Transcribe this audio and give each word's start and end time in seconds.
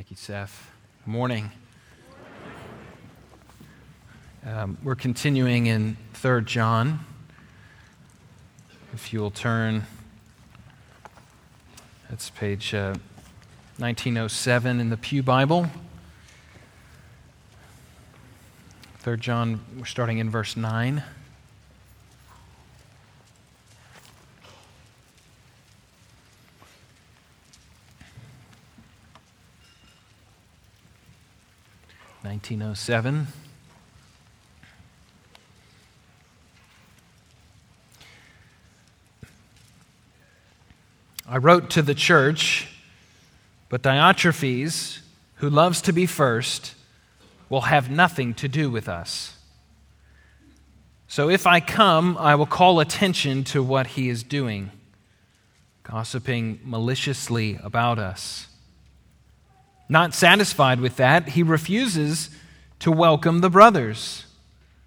Thank 0.00 0.12
you, 0.12 0.16
Seth. 0.16 0.70
Morning. 1.04 1.50
Um, 4.46 4.78
we're 4.82 4.94
continuing 4.94 5.66
in 5.66 5.98
3 6.14 6.42
John. 6.42 7.00
If 8.94 9.12
you'll 9.12 9.30
turn, 9.30 9.84
that's 12.08 12.30
page 12.30 12.72
uh, 12.72 12.94
1907 13.76 14.80
in 14.80 14.88
the 14.88 14.96
Pew 14.96 15.22
Bible. 15.22 15.66
3 19.00 19.18
John, 19.18 19.60
we're 19.76 19.84
starting 19.84 20.16
in 20.16 20.30
verse 20.30 20.56
9. 20.56 21.02
Nineteen 32.40 32.62
oh 32.62 32.72
seven. 32.72 33.26
I 41.28 41.36
wrote 41.36 41.68
to 41.68 41.82
the 41.82 41.94
church, 41.94 42.66
but 43.68 43.82
Diotrephes, 43.82 45.00
who 45.34 45.50
loves 45.50 45.82
to 45.82 45.92
be 45.92 46.06
first, 46.06 46.74
will 47.50 47.60
have 47.60 47.90
nothing 47.90 48.32
to 48.32 48.48
do 48.48 48.70
with 48.70 48.88
us. 48.88 49.36
So 51.08 51.28
if 51.28 51.46
I 51.46 51.60
come, 51.60 52.16
I 52.16 52.36
will 52.36 52.46
call 52.46 52.80
attention 52.80 53.44
to 53.44 53.62
what 53.62 53.86
he 53.86 54.08
is 54.08 54.22
doing, 54.22 54.70
gossiping 55.82 56.60
maliciously 56.64 57.60
about 57.62 57.98
us. 57.98 58.46
Not 59.90 60.14
satisfied 60.14 60.80
with 60.80 60.96
that, 60.98 61.30
he 61.30 61.42
refuses 61.42 62.30
to 62.78 62.92
welcome 62.92 63.40
the 63.40 63.50
brothers. 63.50 64.24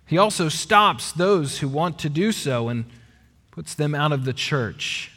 He 0.07 0.17
also 0.17 0.47
stops 0.47 1.11
those 1.11 1.59
who 1.59 1.67
want 1.67 1.99
to 1.99 2.09
do 2.09 2.31
so 2.31 2.69
and 2.69 2.85
puts 3.51 3.75
them 3.75 3.93
out 3.93 4.13
of 4.13 4.23
the 4.23 4.31
church. 4.31 5.11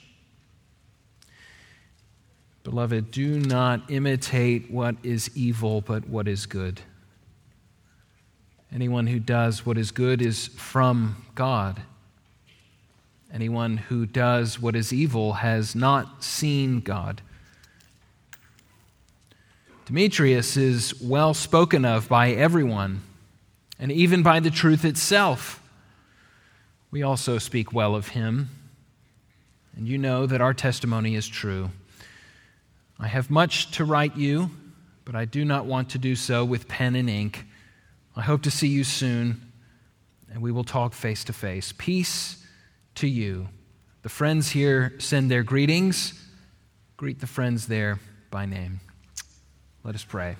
Beloved, 2.64 3.12
do 3.12 3.38
not 3.38 3.88
imitate 3.88 4.72
what 4.72 4.96
is 5.04 5.30
evil, 5.36 5.80
but 5.82 6.08
what 6.08 6.26
is 6.26 6.46
good. 6.46 6.80
Anyone 8.74 9.06
who 9.06 9.20
does 9.20 9.64
what 9.64 9.78
is 9.78 9.92
good 9.92 10.20
is 10.20 10.48
from 10.48 11.24
God. 11.36 11.80
Anyone 13.32 13.76
who 13.76 14.04
does 14.04 14.60
what 14.60 14.74
is 14.74 14.92
evil 14.92 15.34
has 15.34 15.76
not 15.76 16.24
seen 16.24 16.80
God. 16.80 17.22
Demetrius 19.86 20.56
is 20.56 21.00
well 21.00 21.32
spoken 21.32 21.84
of 21.84 22.08
by 22.08 22.32
everyone, 22.32 23.02
and 23.78 23.92
even 23.92 24.24
by 24.24 24.40
the 24.40 24.50
truth 24.50 24.84
itself. 24.84 25.62
We 26.90 27.04
also 27.04 27.38
speak 27.38 27.72
well 27.72 27.94
of 27.94 28.08
him, 28.08 28.48
and 29.76 29.86
you 29.86 29.96
know 29.96 30.26
that 30.26 30.40
our 30.40 30.52
testimony 30.52 31.14
is 31.14 31.28
true. 31.28 31.70
I 32.98 33.06
have 33.06 33.30
much 33.30 33.70
to 33.72 33.84
write 33.84 34.16
you, 34.16 34.50
but 35.04 35.14
I 35.14 35.24
do 35.24 35.44
not 35.44 35.66
want 35.66 35.90
to 35.90 35.98
do 35.98 36.16
so 36.16 36.44
with 36.44 36.66
pen 36.66 36.96
and 36.96 37.08
ink. 37.08 37.44
I 38.16 38.22
hope 38.22 38.42
to 38.42 38.50
see 38.50 38.66
you 38.66 38.82
soon, 38.82 39.52
and 40.32 40.42
we 40.42 40.50
will 40.50 40.64
talk 40.64 40.94
face 40.94 41.22
to 41.24 41.32
face. 41.32 41.72
Peace 41.78 42.44
to 42.96 43.06
you. 43.06 43.50
The 44.02 44.08
friends 44.08 44.50
here 44.50 44.94
send 44.98 45.30
their 45.30 45.44
greetings. 45.44 46.20
Greet 46.96 47.20
the 47.20 47.28
friends 47.28 47.68
there 47.68 48.00
by 48.32 48.46
name. 48.46 48.80
Let 49.86 49.94
us 49.94 50.02
pray. 50.02 50.34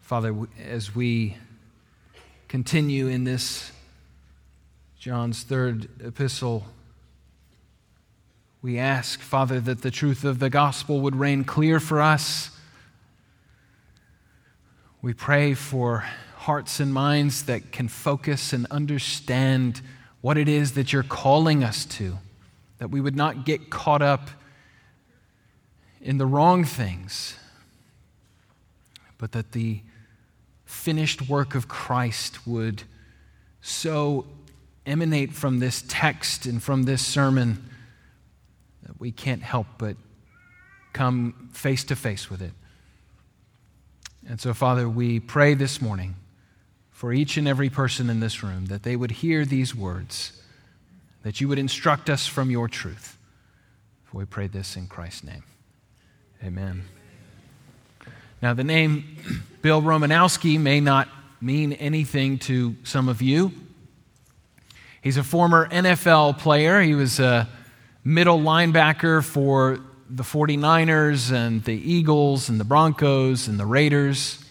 Father, 0.00 0.34
as 0.60 0.96
we 0.96 1.36
continue 2.48 3.06
in 3.06 3.22
this 3.22 3.70
John's 4.98 5.44
third 5.44 5.88
epistle, 6.04 6.66
we 8.62 8.80
ask, 8.80 9.20
Father, 9.20 9.60
that 9.60 9.82
the 9.82 9.92
truth 9.92 10.24
of 10.24 10.40
the 10.40 10.50
gospel 10.50 11.00
would 11.02 11.14
reign 11.14 11.44
clear 11.44 11.78
for 11.78 12.02
us. 12.02 12.50
We 15.02 15.14
pray 15.14 15.54
for 15.54 16.04
hearts 16.34 16.80
and 16.80 16.92
minds 16.92 17.44
that 17.44 17.70
can 17.70 17.86
focus 17.86 18.52
and 18.52 18.66
understand 18.72 19.82
what 20.20 20.36
it 20.36 20.48
is 20.48 20.72
that 20.72 20.92
you're 20.92 21.04
calling 21.04 21.62
us 21.62 21.84
to, 21.84 22.18
that 22.84 22.88
we 22.88 23.00
would 23.00 23.16
not 23.16 23.46
get 23.46 23.70
caught 23.70 24.02
up 24.02 24.28
in 26.02 26.18
the 26.18 26.26
wrong 26.26 26.64
things, 26.64 27.34
but 29.16 29.32
that 29.32 29.52
the 29.52 29.80
finished 30.66 31.26
work 31.26 31.54
of 31.54 31.66
Christ 31.66 32.46
would 32.46 32.82
so 33.62 34.26
emanate 34.84 35.32
from 35.32 35.60
this 35.60 35.82
text 35.88 36.44
and 36.44 36.62
from 36.62 36.82
this 36.82 37.00
sermon 37.00 37.70
that 38.82 39.00
we 39.00 39.10
can't 39.10 39.42
help 39.42 39.66
but 39.78 39.96
come 40.92 41.48
face 41.54 41.84
to 41.84 41.96
face 41.96 42.28
with 42.28 42.42
it. 42.42 42.52
And 44.28 44.38
so, 44.38 44.52
Father, 44.52 44.90
we 44.90 45.20
pray 45.20 45.54
this 45.54 45.80
morning 45.80 46.16
for 46.90 47.14
each 47.14 47.38
and 47.38 47.48
every 47.48 47.70
person 47.70 48.10
in 48.10 48.20
this 48.20 48.42
room 48.42 48.66
that 48.66 48.82
they 48.82 48.94
would 48.94 49.10
hear 49.10 49.46
these 49.46 49.74
words, 49.74 50.38
that 51.24 51.40
you 51.40 51.48
would 51.48 51.58
instruct 51.58 52.08
us 52.08 52.26
from 52.26 52.50
your 52.50 52.68
truth. 52.68 53.18
For 54.04 54.18
we 54.18 54.24
pray 54.26 54.46
this 54.46 54.76
in 54.76 54.86
Christ's 54.86 55.24
name. 55.24 55.42
Amen. 56.44 56.84
Now, 58.40 58.54
the 58.54 58.62
name 58.62 59.16
Bill 59.62 59.82
Romanowski 59.82 60.60
may 60.60 60.80
not 60.80 61.08
mean 61.40 61.72
anything 61.72 62.38
to 62.38 62.76
some 62.84 63.08
of 63.08 63.20
you. 63.20 63.52
He's 65.02 65.16
a 65.16 65.24
former 65.24 65.68
NFL 65.68 66.38
player. 66.38 66.80
He 66.80 66.94
was 66.94 67.18
a 67.18 67.48
middle 68.04 68.38
linebacker 68.38 69.24
for 69.24 69.80
the 70.08 70.22
49ers 70.22 71.32
and 71.32 71.64
the 71.64 71.74
Eagles 71.74 72.48
and 72.48 72.60
the 72.60 72.64
Broncos 72.64 73.48
and 73.48 73.58
the 73.58 73.66
Raiders. 73.66 74.44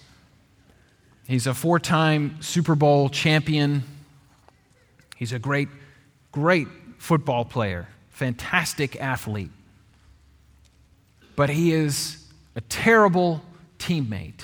He's 1.27 1.47
a 1.47 1.53
four 1.53 1.79
time 1.79 2.41
Super 2.41 2.75
Bowl 2.75 3.09
champion. 3.09 3.83
He's 5.15 5.31
a 5.31 5.39
great, 5.39 5.69
great 6.33 6.67
football 6.97 7.45
player, 7.45 7.87
fantastic 8.09 8.99
athlete. 8.99 9.51
But 11.37 11.49
he 11.49 11.71
is 11.71 12.25
a 12.55 12.61
terrible 12.61 13.41
teammate. 13.79 14.41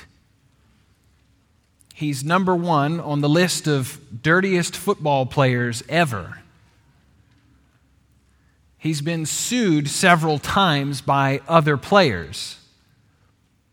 He's 1.93 2.23
number 2.23 2.55
one 2.55 3.01
on 3.01 3.19
the 3.19 3.27
list 3.27 3.67
of 3.67 3.99
dirtiest 4.21 4.75
football 4.77 5.25
players 5.25 5.83
ever. 5.89 6.39
He's 8.77 9.01
been 9.01 9.25
sued 9.25 9.89
several 9.89 10.39
times 10.39 11.01
by 11.01 11.41
other 11.47 11.75
players. 11.75 12.57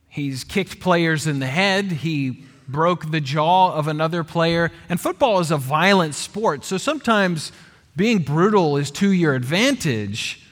He's 0.09 0.43
kicked 0.43 0.81
players 0.81 1.27
in 1.27 1.39
the 1.39 1.47
head. 1.47 1.93
He 1.93 2.45
broke 2.67 3.13
the 3.13 3.21
jaw 3.21 3.73
of 3.75 3.87
another 3.87 4.25
player. 4.25 4.73
And 4.89 5.01
football 5.01 5.39
is 5.39 5.53
a 5.53 5.57
violent 5.57 6.17
sport, 6.17 6.65
so 6.65 6.79
sometimes 6.79 7.53
being 7.97 8.19
brutal 8.19 8.77
is 8.77 8.91
to 8.93 9.11
your 9.11 9.35
advantage. 9.35 10.43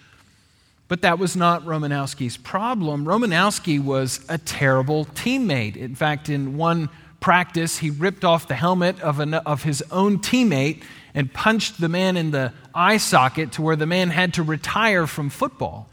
But 0.88 1.02
that 1.02 1.18
was 1.18 1.36
not 1.36 1.64
Romanowski's 1.64 2.36
problem. 2.36 3.04
Romanowski 3.04 3.82
was 3.82 4.24
a 4.28 4.38
terrible 4.38 5.04
teammate. 5.06 5.76
In 5.76 5.94
fact, 5.94 6.28
in 6.28 6.56
one 6.56 6.88
practice, 7.20 7.78
he 7.78 7.90
ripped 7.90 8.24
off 8.24 8.48
the 8.48 8.54
helmet 8.54 9.00
of, 9.00 9.20
an, 9.20 9.34
of 9.34 9.62
his 9.62 9.82
own 9.90 10.18
teammate 10.18 10.82
and 11.14 11.32
punched 11.32 11.80
the 11.80 11.88
man 11.88 12.16
in 12.16 12.30
the 12.32 12.52
eye 12.74 12.96
socket 12.96 13.52
to 13.52 13.62
where 13.62 13.76
the 13.76 13.86
man 13.86 14.10
had 14.10 14.34
to 14.34 14.42
retire 14.42 15.06
from 15.06 15.30
football. 15.30 15.88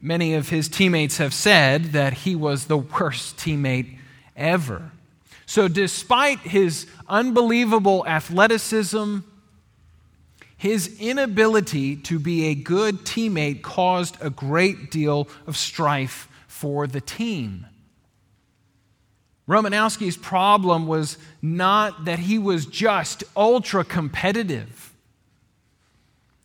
Many 0.00 0.34
of 0.34 0.48
his 0.48 0.68
teammates 0.68 1.18
have 1.18 1.34
said 1.34 1.86
that 1.92 2.14
he 2.14 2.34
was 2.34 2.66
the 2.66 2.78
worst 2.78 3.36
teammate 3.36 3.98
ever. 4.36 4.90
So, 5.44 5.68
despite 5.68 6.38
his 6.38 6.86
unbelievable 7.08 8.06
athleticism, 8.06 9.18
his 10.60 11.00
inability 11.00 11.96
to 11.96 12.18
be 12.18 12.48
a 12.48 12.54
good 12.54 12.98
teammate 12.98 13.62
caused 13.62 14.18
a 14.20 14.28
great 14.28 14.90
deal 14.90 15.26
of 15.46 15.56
strife 15.56 16.28
for 16.48 16.86
the 16.86 17.00
team. 17.00 17.64
Romanowski's 19.48 20.18
problem 20.18 20.86
was 20.86 21.16
not 21.40 22.04
that 22.04 22.18
he 22.18 22.38
was 22.38 22.66
just 22.66 23.24
ultra 23.34 23.84
competitive. 23.84 24.92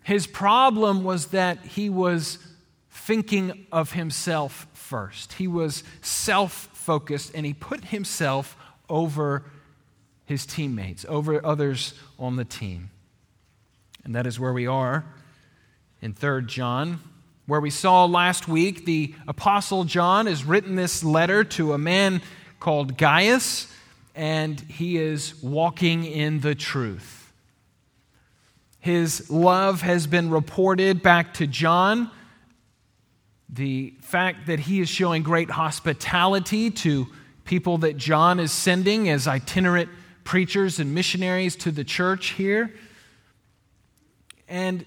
His 0.01 0.27
problem 0.27 1.03
was 1.03 1.27
that 1.27 1.65
he 1.65 1.89
was 1.89 2.37
thinking 2.89 3.67
of 3.69 3.91
himself 3.91 4.65
first. 4.71 5.33
He 5.33 5.47
was 5.49 5.83
self 6.01 6.69
focused 6.71 7.35
and 7.35 7.45
he 7.45 7.53
put 7.53 7.83
himself 7.83 8.55
over 8.87 9.43
his 10.23 10.45
teammates, 10.45 11.05
over 11.09 11.45
others 11.45 11.95
on 12.17 12.37
the 12.37 12.45
team. 12.45 12.91
And 14.05 14.15
that 14.15 14.27
is 14.27 14.39
where 14.39 14.53
we 14.53 14.67
are 14.67 15.03
in 16.01 16.13
3 16.13 16.45
John, 16.45 16.99
where 17.47 17.59
we 17.59 17.71
saw 17.71 18.05
last 18.05 18.47
week 18.47 18.85
the 18.85 19.15
Apostle 19.27 19.83
John 19.83 20.27
has 20.27 20.45
written 20.45 20.75
this 20.75 21.03
letter 21.03 21.43
to 21.43 21.73
a 21.73 21.77
man 21.77 22.21
called 22.59 22.97
Gaius, 22.97 23.67
and 24.13 24.59
he 24.61 24.97
is 24.97 25.41
walking 25.41 26.05
in 26.05 26.39
the 26.39 26.53
truth. 26.55 27.33
His 28.79 29.31
love 29.31 29.81
has 29.81 30.05
been 30.05 30.29
reported 30.29 31.01
back 31.01 31.33
to 31.35 31.47
John. 31.47 32.11
The 33.49 33.95
fact 34.01 34.45
that 34.45 34.59
he 34.59 34.79
is 34.79 34.89
showing 34.89 35.23
great 35.23 35.49
hospitality 35.49 36.69
to 36.69 37.07
people 37.45 37.79
that 37.79 37.97
John 37.97 38.39
is 38.39 38.51
sending 38.51 39.09
as 39.09 39.27
itinerant 39.27 39.89
preachers 40.23 40.79
and 40.79 40.93
missionaries 40.93 41.55
to 41.57 41.71
the 41.71 41.83
church 41.83 42.31
here. 42.31 42.71
And 44.47 44.85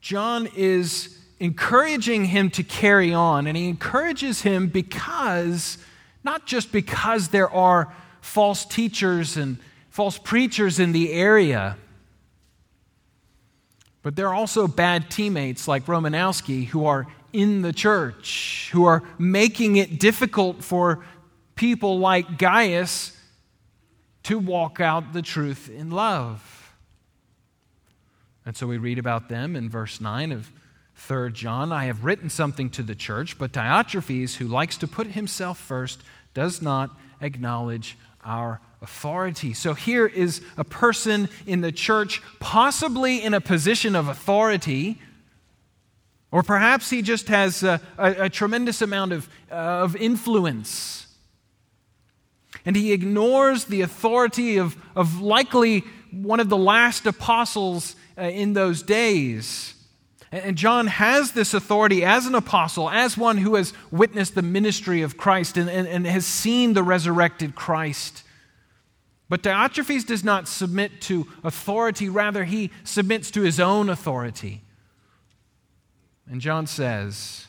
John 0.00 0.48
is 0.56 1.18
encouraging 1.38 2.26
him 2.26 2.50
to 2.50 2.62
carry 2.62 3.12
on, 3.12 3.46
and 3.46 3.56
he 3.56 3.68
encourages 3.68 4.42
him 4.42 4.68
because, 4.68 5.78
not 6.22 6.46
just 6.46 6.72
because 6.72 7.28
there 7.28 7.50
are 7.50 7.92
false 8.20 8.64
teachers 8.64 9.36
and 9.36 9.58
false 9.90 10.18
preachers 10.18 10.78
in 10.78 10.92
the 10.92 11.12
area, 11.12 11.76
but 14.02 14.16
there 14.16 14.28
are 14.28 14.34
also 14.34 14.66
bad 14.66 15.10
teammates 15.10 15.68
like 15.68 15.86
Romanowski 15.86 16.66
who 16.66 16.86
are 16.86 17.06
in 17.32 17.62
the 17.62 17.72
church, 17.72 18.70
who 18.72 18.84
are 18.84 19.02
making 19.18 19.76
it 19.76 19.98
difficult 19.98 20.62
for 20.62 21.04
people 21.54 21.98
like 21.98 22.38
Gaius 22.38 23.16
to 24.24 24.38
walk 24.38 24.80
out 24.80 25.12
the 25.12 25.22
truth 25.22 25.70
in 25.70 25.90
love. 25.90 26.61
And 28.44 28.56
so 28.56 28.66
we 28.66 28.78
read 28.78 28.98
about 28.98 29.28
them 29.28 29.54
in 29.56 29.68
verse 29.68 30.00
9 30.00 30.32
of 30.32 30.50
3 30.96 31.32
John. 31.32 31.72
I 31.72 31.84
have 31.84 32.04
written 32.04 32.28
something 32.28 32.70
to 32.70 32.82
the 32.82 32.94
church, 32.94 33.38
but 33.38 33.52
Diotrephes, 33.52 34.36
who 34.36 34.46
likes 34.46 34.76
to 34.78 34.88
put 34.88 35.08
himself 35.08 35.58
first, 35.58 36.02
does 36.34 36.60
not 36.60 36.90
acknowledge 37.20 37.96
our 38.24 38.60
authority. 38.80 39.52
So 39.52 39.74
here 39.74 40.06
is 40.06 40.40
a 40.56 40.64
person 40.64 41.28
in 41.46 41.60
the 41.60 41.72
church, 41.72 42.20
possibly 42.40 43.22
in 43.22 43.34
a 43.34 43.40
position 43.40 43.94
of 43.94 44.08
authority, 44.08 45.00
or 46.30 46.42
perhaps 46.42 46.90
he 46.90 47.02
just 47.02 47.28
has 47.28 47.62
a, 47.62 47.80
a, 47.98 48.24
a 48.24 48.30
tremendous 48.30 48.82
amount 48.82 49.12
of, 49.12 49.28
uh, 49.50 49.54
of 49.54 49.96
influence 49.96 51.02
and 52.64 52.76
he 52.76 52.92
ignores 52.92 53.64
the 53.64 53.80
authority 53.80 54.58
of, 54.58 54.76
of 54.94 55.20
likely 55.20 55.84
one 56.10 56.40
of 56.40 56.48
the 56.48 56.56
last 56.56 57.06
apostles 57.06 57.96
Uh, 58.22 58.26
in 58.26 58.52
those 58.52 58.84
days. 58.84 59.74
And 60.30 60.54
John 60.56 60.86
has 60.86 61.32
this 61.32 61.54
authority 61.54 62.04
as 62.04 62.24
an 62.24 62.36
apostle, 62.36 62.88
as 62.88 63.18
one 63.18 63.38
who 63.38 63.56
has 63.56 63.72
witnessed 63.90 64.36
the 64.36 64.42
ministry 64.42 65.02
of 65.02 65.16
Christ 65.16 65.56
and, 65.56 65.68
and, 65.68 65.88
and 65.88 66.06
has 66.06 66.24
seen 66.24 66.74
the 66.74 66.84
resurrected 66.84 67.56
Christ. 67.56 68.22
But 69.28 69.42
Diotrephes 69.42 70.06
does 70.06 70.22
not 70.22 70.46
submit 70.46 71.00
to 71.02 71.26
authority, 71.42 72.08
rather, 72.08 72.44
he 72.44 72.70
submits 72.84 73.32
to 73.32 73.42
his 73.42 73.58
own 73.58 73.90
authority. 73.90 74.62
And 76.30 76.40
John 76.40 76.68
says, 76.68 77.48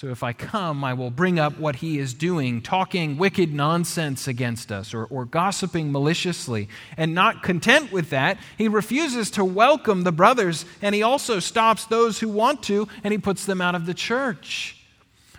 so 0.00 0.08
if 0.08 0.22
I 0.22 0.32
come, 0.32 0.82
I 0.82 0.94
will 0.94 1.10
bring 1.10 1.38
up 1.38 1.58
what 1.58 1.76
he 1.76 1.98
is 1.98 2.14
doing, 2.14 2.62
talking 2.62 3.18
wicked 3.18 3.52
nonsense 3.52 4.26
against 4.26 4.72
us 4.72 4.94
or, 4.94 5.04
or 5.04 5.26
gossiping 5.26 5.92
maliciously. 5.92 6.70
And 6.96 7.14
not 7.14 7.42
content 7.42 7.92
with 7.92 8.08
that, 8.08 8.38
he 8.56 8.66
refuses 8.66 9.30
to 9.32 9.44
welcome 9.44 10.04
the 10.04 10.10
brothers, 10.10 10.64
and 10.80 10.94
he 10.94 11.02
also 11.02 11.38
stops 11.38 11.84
those 11.84 12.18
who 12.18 12.30
want 12.30 12.62
to, 12.62 12.88
and 13.04 13.12
he 13.12 13.18
puts 13.18 13.44
them 13.44 13.60
out 13.60 13.74
of 13.74 13.84
the 13.84 13.92
church. 13.92 14.82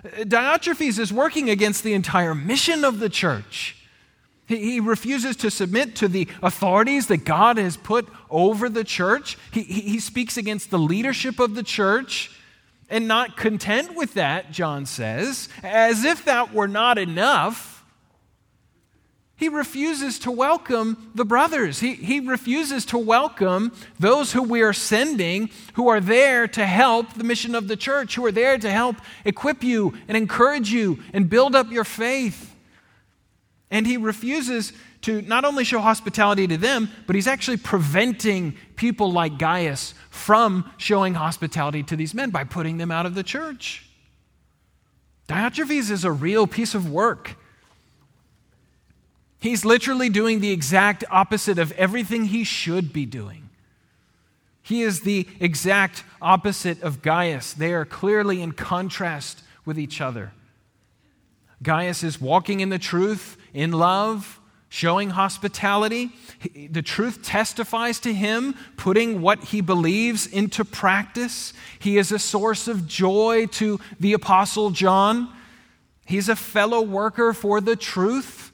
Diotrephes 0.04 1.00
is 1.00 1.12
working 1.12 1.50
against 1.50 1.84
the 1.84 1.94
entire 1.94 2.36
mission 2.36 2.86
of 2.86 3.00
the 3.00 3.10
church. 3.10 3.78
He, 4.46 4.80
refuses 4.80 5.38
to 5.38 5.50
submit 5.50 5.96
to 5.96 6.08
the 6.08 6.28
authorities 6.44 7.08
that 7.08 7.26
God 7.26 7.58
has 7.58 7.78
put 7.78 8.08
over 8.30 8.70
the 8.70 8.84
church. 8.84 9.40
He, 9.52 9.64
he 9.64 10.00
speaks 10.00 10.38
against 10.38 10.70
the 10.70 10.78
leadership 10.78 11.40
of 11.40 11.56
the 11.56 11.64
church. 11.64 12.38
And 12.92 13.08
not 13.08 13.38
content 13.38 13.96
with 13.96 14.16
that, 14.16 14.52
John 14.52 14.86
says, 14.86 15.48
as 15.64 16.04
if 16.04 16.26
that 16.26 16.54
were 16.54 16.68
not 16.68 16.98
enough, 16.98 17.86
he 19.38 19.48
refuses 19.48 20.20
to 20.20 20.30
welcome 20.30 21.10
the 21.16 21.24
brothers. 21.24 21.80
He, 21.80 21.96
he 21.96 22.20
refuses 22.20 22.86
to 22.88 22.98
welcome 22.98 23.72
those 23.98 24.34
who 24.34 24.44
we 24.44 24.62
are 24.62 24.74
sending 24.74 25.50
who 25.76 25.88
are 25.88 26.02
there 26.02 26.50
to 26.50 26.68
help 26.68 27.14
the 27.14 27.24
mission 27.24 27.56
of 27.56 27.70
the 27.70 27.78
church, 27.78 28.16
who 28.16 28.26
are 28.26 28.32
there 28.32 28.58
to 28.58 28.70
help 28.70 28.98
equip 29.24 29.64
you 29.64 29.98
and 30.10 30.18
encourage 30.18 30.72
you 30.72 31.00
and 31.14 31.30
build 31.30 31.56
up 31.56 31.72
your 31.72 31.86
faith. 31.86 32.54
And 33.72 33.88
he 33.88 33.96
refuses 33.96 34.74
to 35.02 35.22
not 35.24 35.46
only 35.46 35.64
show 35.64 35.80
hospitality 35.80 36.48
to 36.48 36.58
them, 36.58 36.90
but 37.08 37.16
he's 37.16 37.28
actually 37.28 37.58
preventing 37.58 38.56
people 38.76 39.12
like 39.12 39.38
Gaius 39.38 39.94
from 40.10 40.72
showing 40.78 41.16
hospitality 41.16 41.84
to 41.84 41.96
these 41.96 42.14
men 42.14 42.30
by 42.30 42.44
putting 42.44 42.78
them 42.78 42.92
out 42.92 43.06
of 43.06 43.16
the 43.16 43.24
church. 43.24 43.88
Diotrephes 45.28 45.90
is 45.90 46.04
a 46.04 46.12
real 46.12 46.46
piece 46.46 46.76
of 46.76 46.90
work. 46.90 47.36
He's 49.40 49.66
literally 49.66 50.10
doing 50.10 50.40
the 50.40 50.52
exact 50.52 51.04
opposite 51.10 51.58
of 51.58 51.72
everything 51.74 52.26
he 52.26 52.44
should 52.44 52.94
be 52.94 53.06
doing. 53.06 53.50
He 54.62 54.84
is 54.84 55.02
the 55.02 55.28
exact 55.40 56.04
opposite 56.22 56.84
of 56.84 57.02
Gaius. 57.02 57.54
They 57.54 57.74
are 57.74 57.86
clearly 57.86 58.42
in 58.42 58.52
contrast 58.52 59.42
with 59.66 59.80
each 59.80 60.00
other. 60.00 60.34
Gaius 61.64 62.04
is 62.04 62.22
walking 62.22 62.60
in 62.60 62.70
the 62.70 62.78
truth, 62.78 63.38
in 63.54 63.72
love, 63.72 64.40
showing 64.72 65.10
hospitality. 65.10 66.12
The 66.70 66.82
truth 66.82 67.24
testifies 67.24 68.00
to 68.00 68.14
him, 68.14 68.56
putting 68.78 69.22
what 69.22 69.44
he 69.44 69.60
believes 69.60 70.26
into 70.26 70.64
practice. 70.64 71.52
He 71.78 71.98
is 71.98 72.14
a 72.14 72.18
source 72.18 72.70
of 72.70 72.88
joy 72.88 73.48
to 73.48 73.82
the 74.00 74.14
Apostle 74.14 74.70
John. 74.70 75.28
He's 76.06 76.30
a 76.30 76.38
fellow 76.38 76.82
worker 76.82 77.34
for 77.34 77.60
the 77.60 77.76
truth. 77.76 78.54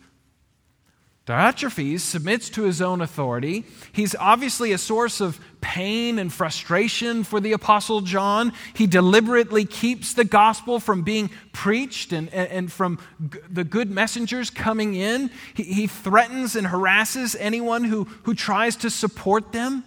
Diotrephes 1.28 2.00
submits 2.00 2.50
to 2.50 2.63
his 2.63 2.81
own 2.81 3.00
authority. 3.00 3.65
He's 3.91 4.15
obviously 4.15 4.72
a 4.72 4.80
source 4.80 5.22
of 5.22 5.39
pain 5.62 6.20
and 6.20 6.32
frustration 6.32 7.24
for 7.24 7.40
the 7.40 7.54
Apostle 7.54 8.02
John. 8.02 8.54
He 8.74 8.88
deliberately 8.88 9.66
keeps 9.66 10.14
the 10.14 10.24
gospel 10.24 10.80
from 10.80 11.02
being 11.02 11.30
preached 11.54 12.14
and, 12.14 12.34
and, 12.34 12.72
from 12.72 13.00
g- 13.30 13.40
the 13.50 13.64
good 13.64 13.90
messengers 13.90 14.50
coming 14.50 14.94
in. 14.96 15.32
He, 15.54 15.64
he 15.64 15.88
threatens 15.88 16.56
and 16.56 16.68
harasses 16.68 17.36
anyone 17.36 17.84
who, 17.84 18.06
who 18.24 18.34
tries 18.34 18.76
to 18.78 18.90
support 18.90 19.52
them. 19.52 19.84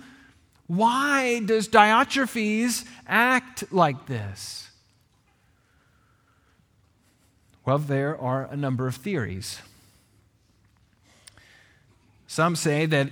Why 0.67 1.41
does 1.41 1.69
Diotrephes 1.69 2.85
act 3.07 3.73
like 3.73 4.07
this? 4.07 4.71
Well, 7.65 7.79
there 7.79 8.19
are 8.21 8.49
a 8.51 8.57
number 8.57 8.87
of 8.87 8.97
theories. 8.97 9.61
Some 12.27 12.55
say 12.55 12.87
that 12.87 13.11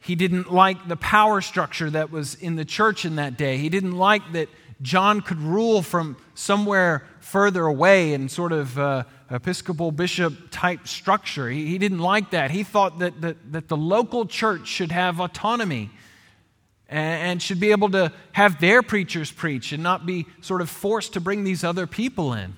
he 0.00 0.14
didn't 0.14 0.52
like 0.52 0.88
the 0.88 0.96
power 0.96 1.40
structure 1.40 1.90
that 1.90 2.10
was 2.10 2.34
in 2.34 2.56
the 2.56 2.64
church 2.64 3.04
in 3.04 3.16
that 3.16 3.36
day. 3.36 3.58
He 3.58 3.68
didn't 3.68 3.96
like 3.96 4.32
that 4.32 4.48
John 4.80 5.20
could 5.20 5.40
rule 5.40 5.82
from 5.82 6.16
somewhere 6.34 7.04
further 7.20 7.64
away 7.64 8.12
in 8.12 8.28
sort 8.28 8.52
of 8.52 8.78
uh, 8.78 9.04
Episcopal 9.30 9.90
bishop 9.90 10.50
type 10.50 10.86
structure. 10.86 11.50
He, 11.50 11.66
he, 11.66 11.78
didn't 11.78 11.98
like 11.98 12.30
that. 12.30 12.50
He 12.50 12.62
thought 12.62 13.00
that, 13.00 13.20
that, 13.20 13.52
that 13.52 13.68
the 13.68 13.76
local 13.76 14.24
church 14.24 14.68
should 14.68 14.92
have 14.92 15.20
autonomy 15.20 15.90
and, 16.88 17.30
and 17.30 17.42
should 17.42 17.60
be 17.60 17.72
able 17.72 17.90
to 17.90 18.12
have 18.32 18.60
their 18.60 18.82
preachers 18.82 19.30
preach 19.32 19.72
and 19.72 19.82
not 19.82 20.06
be 20.06 20.26
sort 20.40 20.62
of 20.62 20.70
forced 20.70 21.14
to 21.14 21.20
bring 21.20 21.44
these 21.44 21.64
other 21.64 21.86
people 21.86 22.32
in. 22.32 22.56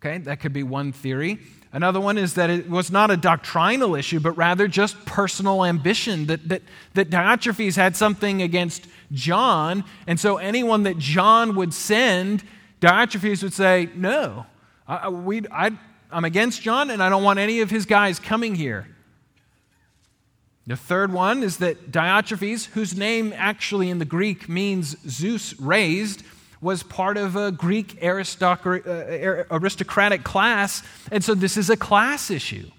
Okay, 0.00 0.18
that 0.18 0.40
could 0.40 0.52
be 0.52 0.62
one 0.62 0.92
theory. 0.92 1.38
Another 1.74 2.00
one 2.00 2.18
is 2.18 2.34
that 2.34 2.50
it 2.50 2.70
was 2.70 2.92
not 2.92 3.10
a 3.10 3.16
doctrinal 3.16 3.96
issue, 3.96 4.20
but 4.20 4.30
rather 4.36 4.68
just 4.68 5.04
personal 5.06 5.64
ambition, 5.64 6.26
that, 6.26 6.48
that, 6.48 6.62
that 6.94 7.10
Diotrephes 7.10 7.74
had 7.74 7.96
something 7.96 8.42
against 8.42 8.86
John, 9.10 9.82
and 10.06 10.18
so 10.20 10.36
anyone 10.36 10.84
that 10.84 10.98
John 10.98 11.56
would 11.56 11.74
send, 11.74 12.44
Diotrephes 12.80 13.42
would 13.42 13.52
say, 13.52 13.88
No, 13.96 14.46
I, 14.86 15.08
we, 15.08 15.42
I, 15.50 15.72
I'm 16.12 16.24
against 16.24 16.62
John, 16.62 16.90
and 16.90 17.02
I 17.02 17.08
don't 17.08 17.24
want 17.24 17.40
any 17.40 17.60
of 17.60 17.70
his 17.70 17.86
guys 17.86 18.20
coming 18.20 18.54
here. 18.54 18.86
The 20.68 20.76
third 20.76 21.12
one 21.12 21.42
is 21.42 21.56
that 21.56 21.90
Diotrephes, 21.90 22.66
whose 22.66 22.96
name 22.96 23.32
actually 23.34 23.90
in 23.90 23.98
the 23.98 24.04
Greek 24.04 24.48
means 24.48 24.96
Zeus 25.10 25.58
raised, 25.58 26.22
was 26.64 26.82
part 26.82 27.18
of 27.18 27.36
a 27.36 27.52
Greek 27.52 27.98
uh, 28.02 29.44
aristocratic 29.50 30.24
class, 30.24 30.82
and 31.12 31.22
so 31.22 31.34
this 31.34 31.56
is 31.58 31.68
a 31.68 31.76
class 31.76 32.30
issue. 32.30 32.70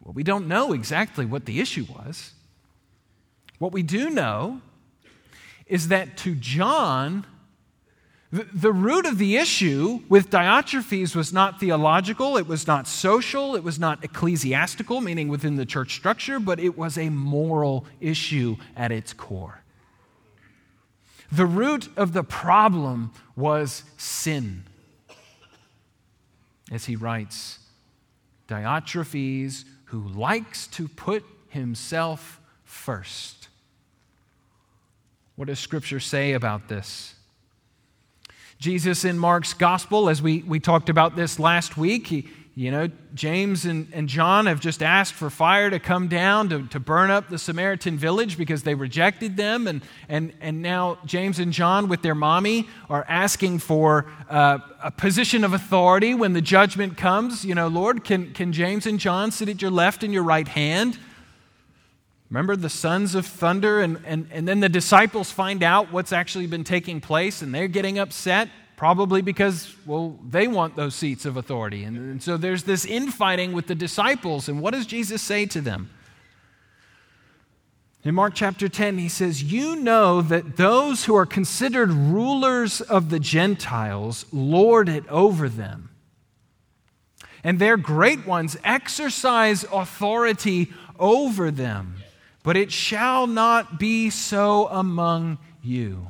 Well, 0.00 0.14
we 0.14 0.22
don't 0.22 0.46
know 0.46 0.72
exactly 0.72 1.26
what 1.26 1.46
the 1.46 1.60
issue 1.60 1.84
was. 1.84 2.32
What 3.58 3.72
we 3.72 3.82
do 3.82 4.08
know 4.08 4.60
is 5.66 5.88
that 5.88 6.16
to 6.18 6.36
John, 6.36 7.26
the, 8.30 8.46
the 8.52 8.72
root 8.72 9.04
of 9.04 9.18
the 9.18 9.36
issue 9.36 10.00
with 10.08 10.30
Diotrephes 10.30 11.16
was 11.16 11.32
not 11.32 11.58
theological, 11.58 12.36
it 12.36 12.46
was 12.46 12.68
not 12.68 12.86
social, 12.86 13.56
it 13.56 13.64
was 13.64 13.80
not 13.80 14.04
ecclesiastical, 14.04 15.00
meaning 15.00 15.28
within 15.28 15.56
the 15.56 15.66
church 15.66 15.94
structure, 15.94 16.38
but 16.38 16.60
it 16.60 16.78
was 16.78 16.96
a 16.96 17.08
moral 17.08 17.84
issue 18.00 18.56
at 18.76 18.92
its 18.92 19.12
core. 19.12 19.63
The 21.34 21.46
root 21.46 21.88
of 21.96 22.12
the 22.12 22.22
problem 22.22 23.10
was 23.34 23.82
sin. 23.96 24.62
As 26.70 26.84
he 26.84 26.94
writes, 26.94 27.58
Diotrephes, 28.46 29.64
who 29.86 30.06
likes 30.06 30.68
to 30.68 30.86
put 30.86 31.24
himself 31.48 32.40
first. 32.62 33.48
What 35.34 35.48
does 35.48 35.58
Scripture 35.58 35.98
say 35.98 36.34
about 36.34 36.68
this? 36.68 37.14
Jesus 38.60 39.04
in 39.04 39.18
Mark's 39.18 39.54
gospel, 39.54 40.08
as 40.08 40.22
we, 40.22 40.42
we 40.42 40.60
talked 40.60 40.88
about 40.88 41.16
this 41.16 41.40
last 41.40 41.76
week, 41.76 42.06
he, 42.06 42.28
you 42.56 42.70
know, 42.70 42.88
James 43.14 43.64
and, 43.64 43.88
and 43.92 44.08
John 44.08 44.46
have 44.46 44.60
just 44.60 44.80
asked 44.80 45.14
for 45.14 45.28
fire 45.28 45.70
to 45.70 45.80
come 45.80 46.06
down 46.06 46.48
to, 46.50 46.64
to 46.68 46.78
burn 46.78 47.10
up 47.10 47.28
the 47.28 47.38
Samaritan 47.38 47.98
village 47.98 48.38
because 48.38 48.62
they 48.62 48.74
rejected 48.74 49.36
them. 49.36 49.66
And, 49.66 49.82
and, 50.08 50.32
and 50.40 50.62
now 50.62 50.98
James 51.04 51.40
and 51.40 51.52
John, 51.52 51.88
with 51.88 52.02
their 52.02 52.14
mommy, 52.14 52.68
are 52.88 53.04
asking 53.08 53.58
for 53.58 54.06
uh, 54.30 54.58
a 54.80 54.92
position 54.92 55.42
of 55.42 55.52
authority 55.52 56.14
when 56.14 56.32
the 56.32 56.40
judgment 56.40 56.96
comes. 56.96 57.44
You 57.44 57.56
know, 57.56 57.66
Lord, 57.66 58.04
can, 58.04 58.32
can 58.32 58.52
James 58.52 58.86
and 58.86 59.00
John 59.00 59.32
sit 59.32 59.48
at 59.48 59.60
your 59.60 59.72
left 59.72 60.04
and 60.04 60.12
your 60.12 60.22
right 60.22 60.46
hand? 60.46 60.96
Remember 62.30 62.54
the 62.54 62.70
sons 62.70 63.16
of 63.16 63.26
thunder? 63.26 63.80
And, 63.80 63.98
and, 64.06 64.28
and 64.30 64.46
then 64.46 64.60
the 64.60 64.68
disciples 64.68 65.28
find 65.28 65.64
out 65.64 65.92
what's 65.92 66.12
actually 66.12 66.46
been 66.46 66.64
taking 66.64 67.00
place 67.00 67.42
and 67.42 67.52
they're 67.52 67.66
getting 67.66 67.98
upset. 67.98 68.48
Probably 68.76 69.22
because, 69.22 69.74
well, 69.86 70.18
they 70.28 70.48
want 70.48 70.74
those 70.74 70.94
seats 70.94 71.24
of 71.24 71.36
authority. 71.36 71.84
And, 71.84 71.96
and 71.96 72.22
so 72.22 72.36
there's 72.36 72.64
this 72.64 72.84
infighting 72.84 73.52
with 73.52 73.68
the 73.68 73.74
disciples. 73.74 74.48
And 74.48 74.60
what 74.60 74.74
does 74.74 74.86
Jesus 74.86 75.22
say 75.22 75.46
to 75.46 75.60
them? 75.60 75.90
In 78.04 78.14
Mark 78.14 78.34
chapter 78.34 78.68
10, 78.68 78.98
he 78.98 79.08
says, 79.08 79.42
You 79.42 79.76
know 79.76 80.20
that 80.20 80.56
those 80.56 81.04
who 81.04 81.14
are 81.14 81.24
considered 81.24 81.90
rulers 81.90 82.82
of 82.82 83.08
the 83.08 83.20
Gentiles 83.20 84.26
lord 84.30 84.88
it 84.90 85.08
over 85.08 85.48
them. 85.48 85.88
And 87.42 87.58
their 87.58 87.76
great 87.76 88.26
ones 88.26 88.56
exercise 88.64 89.64
authority 89.72 90.72
over 90.98 91.50
them. 91.50 91.96
But 92.42 92.58
it 92.58 92.70
shall 92.70 93.26
not 93.26 93.78
be 93.78 94.10
so 94.10 94.66
among 94.68 95.38
you. 95.62 96.08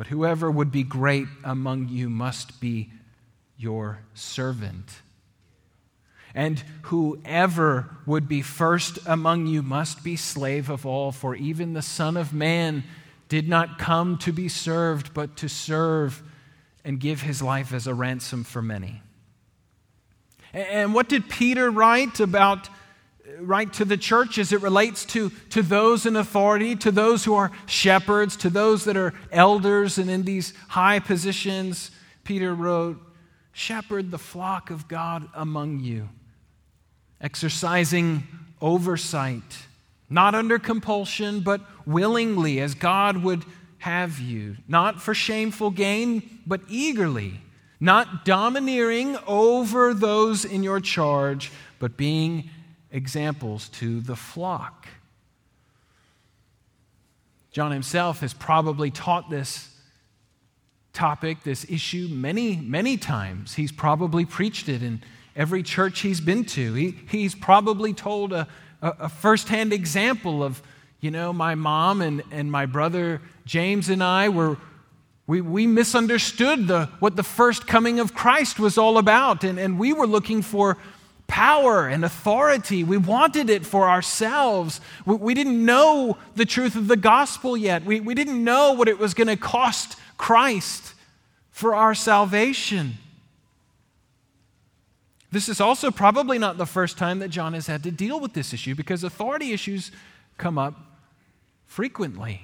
But 0.00 0.06
whoever 0.06 0.50
would 0.50 0.72
be 0.72 0.82
great 0.82 1.28
among 1.44 1.90
you 1.90 2.08
must 2.08 2.58
be 2.58 2.90
your 3.58 3.98
servant. 4.14 5.02
And 6.34 6.64
whoever 6.84 7.98
would 8.06 8.26
be 8.26 8.40
first 8.40 8.98
among 9.04 9.46
you 9.46 9.60
must 9.60 10.02
be 10.02 10.16
slave 10.16 10.70
of 10.70 10.86
all, 10.86 11.12
for 11.12 11.34
even 11.36 11.74
the 11.74 11.82
Son 11.82 12.16
of 12.16 12.32
Man 12.32 12.82
did 13.28 13.46
not 13.46 13.78
come 13.78 14.16
to 14.20 14.32
be 14.32 14.48
served, 14.48 15.12
but 15.12 15.36
to 15.36 15.50
serve 15.50 16.22
and 16.82 16.98
give 16.98 17.20
his 17.20 17.42
life 17.42 17.74
as 17.74 17.86
a 17.86 17.92
ransom 17.92 18.42
for 18.42 18.62
many. 18.62 19.02
And 20.54 20.94
what 20.94 21.10
did 21.10 21.28
Peter 21.28 21.70
write 21.70 22.20
about 22.20 22.70
right 23.40 23.72
to 23.74 23.84
the 23.84 23.96
church 23.96 24.38
as 24.38 24.52
it 24.52 24.62
relates 24.62 25.04
to, 25.06 25.30
to 25.50 25.62
those 25.62 26.06
in 26.06 26.16
authority, 26.16 26.76
to 26.76 26.90
those 26.90 27.24
who 27.24 27.34
are 27.34 27.50
shepherds, 27.66 28.36
to 28.36 28.50
those 28.50 28.84
that 28.84 28.96
are 28.96 29.14
elders 29.32 29.98
and 29.98 30.10
in 30.10 30.22
these 30.22 30.52
high 30.68 30.98
positions. 30.98 31.90
Peter 32.24 32.54
wrote, 32.54 33.00
Shepherd 33.52 34.10
the 34.10 34.18
flock 34.18 34.70
of 34.70 34.88
God 34.88 35.28
among 35.34 35.80
you, 35.80 36.08
exercising 37.20 38.22
oversight, 38.60 39.58
not 40.08 40.34
under 40.34 40.58
compulsion, 40.58 41.40
but 41.40 41.60
willingly, 41.86 42.60
as 42.60 42.74
God 42.74 43.18
would 43.18 43.44
have 43.78 44.18
you, 44.18 44.56
not 44.68 45.00
for 45.00 45.14
shameful 45.14 45.70
gain, 45.70 46.40
but 46.46 46.60
eagerly, 46.68 47.40
not 47.80 48.24
domineering 48.24 49.16
over 49.26 49.94
those 49.94 50.44
in 50.44 50.62
your 50.62 50.80
charge, 50.80 51.50
but 51.78 51.96
being 51.96 52.50
examples 52.92 53.68
to 53.68 54.00
the 54.00 54.16
flock. 54.16 54.88
John 57.52 57.72
himself 57.72 58.20
has 58.20 58.32
probably 58.32 58.90
taught 58.90 59.28
this 59.28 59.68
topic, 60.92 61.42
this 61.42 61.68
issue, 61.68 62.08
many, 62.10 62.56
many 62.56 62.96
times. 62.96 63.54
He's 63.54 63.72
probably 63.72 64.24
preached 64.24 64.68
it 64.68 64.82
in 64.82 65.02
every 65.34 65.62
church 65.62 66.00
he's 66.00 66.20
been 66.20 66.44
to. 66.44 66.74
He, 66.74 66.94
he's 67.08 67.34
probably 67.34 67.92
told 67.92 68.32
a, 68.32 68.46
a, 68.82 68.88
a 69.00 69.08
firsthand 69.08 69.72
example 69.72 70.42
of, 70.42 70.62
you 71.00 71.10
know, 71.10 71.32
my 71.32 71.54
mom 71.54 72.02
and, 72.02 72.22
and 72.30 72.50
my 72.50 72.66
brother 72.66 73.20
James 73.44 73.88
and 73.88 74.02
I 74.02 74.28
were. 74.28 74.56
We, 75.26 75.40
we 75.40 75.68
misunderstood 75.68 76.66
the, 76.66 76.86
what 76.98 77.14
the 77.14 77.22
first 77.22 77.68
coming 77.68 78.00
of 78.00 78.14
Christ 78.14 78.58
was 78.58 78.76
all 78.76 78.98
about, 78.98 79.44
and, 79.44 79.60
and 79.60 79.78
we 79.78 79.92
were 79.92 80.08
looking 80.08 80.42
for 80.42 80.76
power 81.30 81.86
and 81.86 82.04
authority. 82.04 82.82
We 82.82 82.96
wanted 82.96 83.48
it 83.48 83.64
for 83.64 83.88
ourselves. 83.88 84.80
We, 85.06 85.14
we 85.14 85.32
didn't 85.32 85.64
know 85.64 86.18
the 86.34 86.44
truth 86.44 86.74
of 86.74 86.88
the 86.88 86.96
gospel 86.96 87.56
yet. 87.56 87.84
We, 87.84 88.00
we 88.00 88.14
didn't 88.14 88.42
know 88.42 88.72
what 88.72 88.88
it 88.88 88.98
was 88.98 89.14
going 89.14 89.28
to 89.28 89.36
cost 89.36 89.96
Christ 90.18 90.92
for 91.52 91.72
our 91.72 91.94
salvation. 91.94 92.94
This 95.30 95.48
is 95.48 95.60
also 95.60 95.92
probably 95.92 96.36
not 96.36 96.58
the 96.58 96.66
first 96.66 96.98
time 96.98 97.20
that 97.20 97.28
John 97.28 97.54
has 97.54 97.68
had 97.68 97.84
to 97.84 97.92
deal 97.92 98.18
with 98.18 98.32
this 98.32 98.52
issue 98.52 98.74
because 98.74 99.04
authority 99.04 99.52
issues 99.52 99.92
come 100.36 100.58
up 100.58 100.74
frequently. 101.64 102.42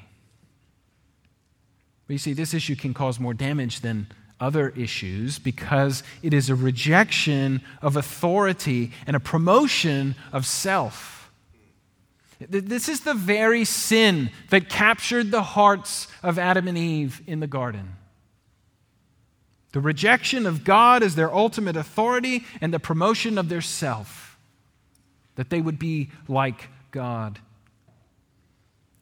But 2.07 2.15
you 2.15 2.19
see, 2.19 2.35
this 2.35 2.55
issue 2.55 2.77
can 2.77 2.95
cause 2.95 3.19
more 3.19 3.35
damage 3.35 3.81
than 3.81 4.07
other 4.41 4.71
issues 4.71 5.39
because 5.39 6.03
it 6.23 6.35
is 6.35 6.51
a 6.51 6.55
rejection 6.55 7.63
of 7.81 7.97
authority 7.97 8.93
and 9.07 9.17
a 9.17 9.21
promotion 9.21 10.15
of 10.33 10.45
self. 10.47 11.31
This 12.39 12.89
is 12.89 13.01
the 13.01 13.15
very 13.15 13.65
sin 13.65 14.31
that 14.51 14.69
captured 14.69 15.31
the 15.31 15.43
hearts 15.43 16.07
of 16.23 16.39
Adam 16.39 16.69
and 16.69 16.77
Eve 16.77 17.23
in 17.27 17.41
the 17.41 17.47
garden. 17.47 17.95
The 19.73 19.81
rejection 19.81 20.47
of 20.47 20.65
God 20.65 21.03
as 21.03 21.15
their 21.15 21.33
ultimate 21.35 21.77
authority 21.77 22.45
and 22.61 22.75
the 22.75 22.79
promotion 22.79 23.39
of 23.39 23.49
their 23.49 23.63
self, 23.63 24.39
that 25.37 25.51
they 25.51 25.61
would 25.61 25.79
be 25.79 26.11
like 26.29 26.69
God. 26.91 27.39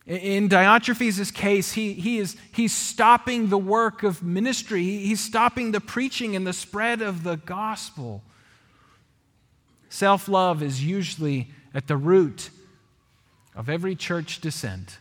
In 0.06 0.50
Diotrephes' 0.50 1.32
case, 1.32 1.72
he, 1.72 1.94
he 1.94 2.18
is, 2.18 2.36
he's 2.52 2.74
stopping 2.74 3.48
the 3.48 3.58
work 3.58 4.02
of 4.02 4.22
ministry. 4.22 4.82
He's 4.82 5.20
stopping 5.20 5.72
the 5.72 5.80
preaching 5.80 6.36
and 6.36 6.46
the 6.46 6.52
spread 6.52 7.00
of 7.00 7.22
the 7.22 7.36
gospel. 7.36 8.22
Self 9.88 10.28
love 10.28 10.62
is 10.62 10.84
usually 10.84 11.48
at 11.72 11.86
the 11.86 11.96
root 11.96 12.50
of 13.54 13.70
every 13.70 13.94
church 13.94 14.40
dissent. 14.40 14.98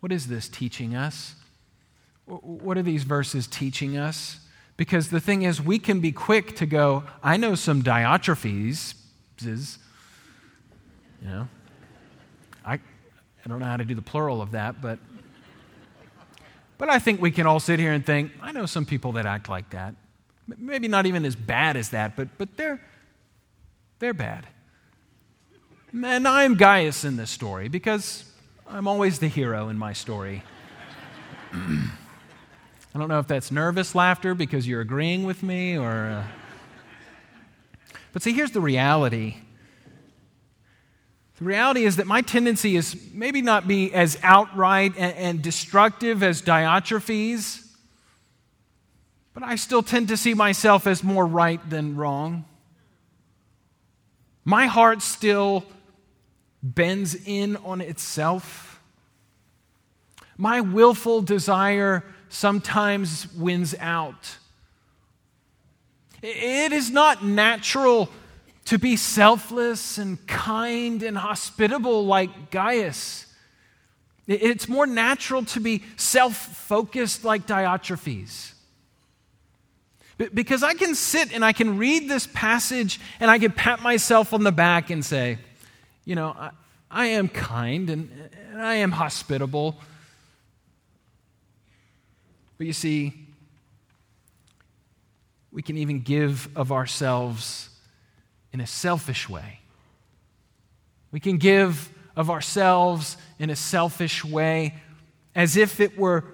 What 0.00 0.10
is 0.10 0.26
this 0.26 0.48
teaching 0.48 0.96
us? 0.96 1.36
What 2.24 2.76
are 2.76 2.82
these 2.82 3.04
verses 3.04 3.46
teaching 3.46 3.96
us? 3.96 4.40
Because 4.76 5.10
the 5.10 5.20
thing 5.20 5.42
is, 5.42 5.62
we 5.62 5.78
can 5.78 6.00
be 6.00 6.12
quick 6.12 6.56
to 6.56 6.66
go, 6.66 7.04
I 7.22 7.36
know 7.36 7.54
some 7.54 7.82
Diotrephes, 7.82 8.94
you 9.42 11.28
know, 11.28 11.48
I, 12.64 12.80
I 13.46 13.48
don't 13.48 13.60
know 13.60 13.66
how 13.66 13.76
to 13.76 13.84
do 13.84 13.94
the 13.94 14.02
plural 14.02 14.42
of 14.42 14.50
that, 14.50 14.82
but 14.82 14.98
but 16.78 16.90
I 16.90 16.98
think 16.98 17.22
we 17.22 17.30
can 17.30 17.46
all 17.46 17.60
sit 17.60 17.78
here 17.78 17.92
and 17.92 18.04
think, 18.04 18.32
I 18.42 18.50
know 18.50 18.66
some 18.66 18.84
people 18.84 19.12
that 19.12 19.24
act 19.24 19.48
like 19.48 19.70
that. 19.70 19.94
Maybe 20.58 20.88
not 20.88 21.06
even 21.06 21.24
as 21.24 21.36
bad 21.36 21.76
as 21.76 21.90
that, 21.90 22.16
but 22.16 22.26
but 22.38 22.56
they're 22.56 22.80
they're 24.00 24.14
bad. 24.14 24.48
And 25.92 26.26
I'm 26.26 26.56
Gaius 26.56 27.04
in 27.04 27.16
this 27.16 27.30
story 27.30 27.68
because 27.68 28.24
I'm 28.68 28.88
always 28.88 29.20
the 29.20 29.28
hero 29.28 29.68
in 29.68 29.78
my 29.78 29.92
story. 29.92 30.42
I 31.52 32.98
don't 32.98 33.08
know 33.08 33.20
if 33.20 33.28
that's 33.28 33.52
nervous 33.52 33.94
laughter 33.94 34.34
because 34.34 34.66
you're 34.66 34.80
agreeing 34.80 35.22
with 35.22 35.44
me 35.44 35.78
or. 35.78 35.92
Uh... 35.92 36.24
But 38.12 38.22
see, 38.22 38.32
here's 38.32 38.50
the 38.50 38.60
reality 38.60 39.36
the 41.38 41.44
reality 41.44 41.84
is 41.84 41.96
that 41.96 42.06
my 42.06 42.22
tendency 42.22 42.76
is 42.76 42.96
maybe 43.12 43.42
not 43.42 43.68
be 43.68 43.92
as 43.92 44.18
outright 44.22 44.94
and, 44.96 45.14
and 45.16 45.42
destructive 45.42 46.22
as 46.22 46.40
Diotrephes, 46.40 47.66
but 49.34 49.42
I 49.42 49.56
still 49.56 49.82
tend 49.82 50.08
to 50.08 50.16
see 50.16 50.32
myself 50.32 50.86
as 50.86 51.04
more 51.04 51.26
right 51.26 51.60
than 51.68 51.94
wrong. 51.94 52.46
My 54.46 54.66
heart 54.66 55.02
still 55.02 55.64
bends 56.62 57.14
in 57.26 57.56
on 57.56 57.82
itself. 57.82 58.80
My 60.38 60.62
willful 60.62 61.20
desire 61.20 62.02
sometimes 62.30 63.30
wins 63.34 63.74
out. 63.78 64.38
It 66.22 66.72
is 66.72 66.90
not 66.90 67.22
natural 67.22 68.08
to 68.66 68.78
be 68.78 68.96
selfless 68.96 69.96
and 69.96 70.24
kind 70.26 71.02
and 71.02 71.16
hospitable 71.16 72.04
like 72.04 72.50
Gaius. 72.50 73.26
It's 74.26 74.68
more 74.68 74.86
natural 74.86 75.44
to 75.46 75.60
be 75.60 75.84
self 75.96 76.36
focused 76.36 77.24
like 77.24 77.46
Diotrephes. 77.46 78.52
Because 80.32 80.62
I 80.62 80.74
can 80.74 80.94
sit 80.94 81.32
and 81.32 81.44
I 81.44 81.52
can 81.52 81.78
read 81.78 82.08
this 82.08 82.26
passage 82.26 82.98
and 83.20 83.30
I 83.30 83.38
can 83.38 83.52
pat 83.52 83.82
myself 83.82 84.32
on 84.32 84.42
the 84.42 84.52
back 84.52 84.90
and 84.90 85.04
say, 85.04 85.38
you 86.04 86.14
know, 86.14 86.34
I, 86.36 86.50
I 86.90 87.06
am 87.06 87.28
kind 87.28 87.90
and, 87.90 88.10
and 88.50 88.62
I 88.62 88.76
am 88.76 88.92
hospitable. 88.92 89.76
But 92.58 92.66
you 92.66 92.72
see, 92.72 93.12
we 95.52 95.62
can 95.62 95.76
even 95.76 96.00
give 96.00 96.48
of 96.56 96.72
ourselves 96.72 97.68
in 98.56 98.62
a 98.62 98.66
selfish 98.66 99.28
way. 99.28 99.60
We 101.12 101.20
can 101.20 101.36
give 101.36 101.90
of 102.16 102.30
ourselves 102.30 103.18
in 103.38 103.50
a 103.50 103.56
selfish 103.56 104.24
way 104.24 104.74
as 105.34 105.58
if 105.58 105.78
it 105.78 105.98
were 105.98 106.24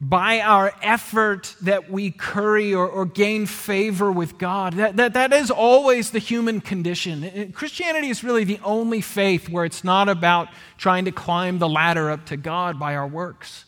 by 0.00 0.40
our 0.40 0.72
effort 0.82 1.54
that 1.62 1.88
we 1.88 2.10
curry 2.10 2.74
or, 2.74 2.88
or 2.88 3.06
gain 3.06 3.46
favor 3.46 4.10
with 4.10 4.38
God. 4.38 4.72
That, 4.72 4.96
that, 4.96 5.12
that 5.14 5.32
is 5.32 5.52
always 5.52 6.10
the 6.10 6.18
human 6.18 6.60
condition. 6.60 7.22
Uh, 7.22 7.46
Christianity 7.52 8.08
is 8.08 8.24
really 8.24 8.42
the 8.42 8.58
only 8.64 9.00
faith 9.00 9.48
where 9.48 9.64
it's 9.64 9.84
not 9.84 10.08
about 10.08 10.48
trying 10.78 11.04
to 11.04 11.12
climb 11.12 11.60
the 11.60 11.68
ladder 11.68 12.10
up 12.10 12.26
to 12.26 12.36
God 12.36 12.76
by 12.80 12.96
our 12.96 13.06
works. 13.06 13.66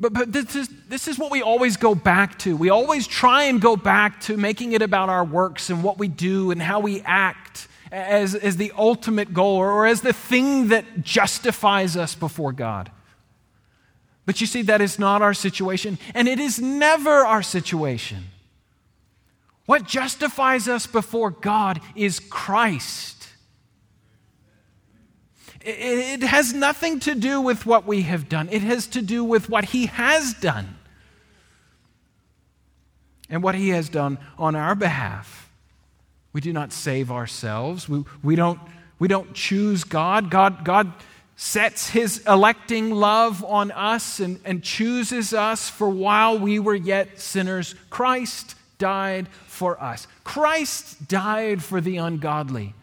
But, 0.00 0.12
but 0.12 0.32
this, 0.32 0.54
is, 0.54 0.68
this 0.88 1.08
is 1.08 1.18
what 1.18 1.30
we 1.30 1.42
always 1.42 1.76
go 1.76 1.94
back 1.94 2.38
to. 2.40 2.56
We 2.56 2.70
always 2.70 3.06
try 3.06 3.44
and 3.44 3.60
go 3.60 3.76
back 3.76 4.20
to 4.22 4.36
making 4.36 4.72
it 4.72 4.82
about 4.82 5.08
our 5.08 5.24
works 5.24 5.70
and 5.70 5.82
what 5.82 5.98
we 5.98 6.06
do 6.06 6.50
and 6.50 6.62
how 6.62 6.80
we 6.80 7.00
act 7.02 7.66
as, 7.90 8.34
as 8.34 8.56
the 8.56 8.72
ultimate 8.76 9.34
goal 9.34 9.56
or, 9.56 9.72
or 9.72 9.86
as 9.86 10.02
the 10.02 10.12
thing 10.12 10.68
that 10.68 11.02
justifies 11.02 11.96
us 11.96 12.14
before 12.14 12.52
God. 12.52 12.90
But 14.24 14.40
you 14.40 14.46
see, 14.46 14.62
that 14.62 14.80
is 14.80 14.98
not 14.98 15.22
our 15.22 15.34
situation, 15.34 15.98
and 16.14 16.28
it 16.28 16.38
is 16.38 16.60
never 16.60 17.10
our 17.10 17.42
situation. 17.42 18.24
What 19.64 19.86
justifies 19.86 20.68
us 20.68 20.86
before 20.86 21.30
God 21.30 21.80
is 21.96 22.20
Christ. 22.20 23.17
It 25.70 26.22
has 26.22 26.54
nothing 26.54 26.98
to 27.00 27.14
do 27.14 27.42
with 27.42 27.66
what 27.66 27.86
we 27.86 28.02
have 28.02 28.28
done, 28.28 28.48
it 28.50 28.62
has 28.62 28.86
to 28.88 29.02
do 29.02 29.22
with 29.22 29.50
what 29.50 29.66
He 29.66 29.86
has 29.86 30.32
done 30.34 30.76
and 33.28 33.42
what 33.42 33.54
He 33.54 33.68
has 33.70 33.88
done 33.88 34.18
on 34.38 34.56
our 34.56 34.74
behalf. 34.74 35.50
We 36.32 36.40
do 36.40 36.52
not 36.52 36.72
save 36.72 37.10
ourselves, 37.10 37.88
we, 37.88 38.04
we, 38.22 38.34
don't, 38.34 38.60
we 38.98 39.08
don't 39.08 39.34
choose 39.34 39.84
God. 39.84 40.30
God. 40.30 40.64
God 40.64 40.92
sets 41.36 41.90
His 41.90 42.24
electing 42.26 42.90
love 42.90 43.44
on 43.44 43.70
us 43.70 44.20
and, 44.20 44.40
and 44.44 44.62
chooses 44.62 45.34
us 45.34 45.68
for 45.68 45.88
while 45.88 46.38
we 46.38 46.58
were 46.58 46.74
yet 46.74 47.20
sinners. 47.20 47.74
Christ 47.90 48.54
died 48.78 49.28
for 49.46 49.82
us, 49.82 50.06
Christ 50.24 51.08
died 51.08 51.62
for 51.62 51.80
the 51.80 51.98
ungodly. 51.98 52.74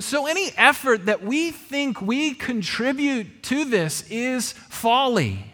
So, 0.00 0.26
any 0.26 0.50
effort 0.56 1.06
that 1.06 1.22
we 1.22 1.52
think 1.52 2.02
we 2.02 2.34
contribute 2.34 3.44
to 3.44 3.64
this 3.64 4.02
is 4.10 4.52
folly. 4.52 5.52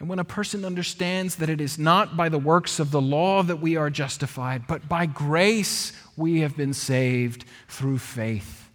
And 0.00 0.08
when 0.08 0.18
a 0.18 0.24
person 0.24 0.64
understands 0.64 1.36
that 1.36 1.48
it 1.48 1.60
is 1.60 1.78
not 1.78 2.16
by 2.16 2.28
the 2.28 2.38
works 2.38 2.80
of 2.80 2.90
the 2.90 3.00
law 3.00 3.42
that 3.44 3.60
we 3.60 3.76
are 3.76 3.90
justified, 3.90 4.66
but 4.66 4.88
by 4.88 5.06
grace 5.06 5.92
we 6.16 6.40
have 6.40 6.56
been 6.56 6.74
saved 6.74 7.44
through 7.68 7.98
faith. 7.98 8.70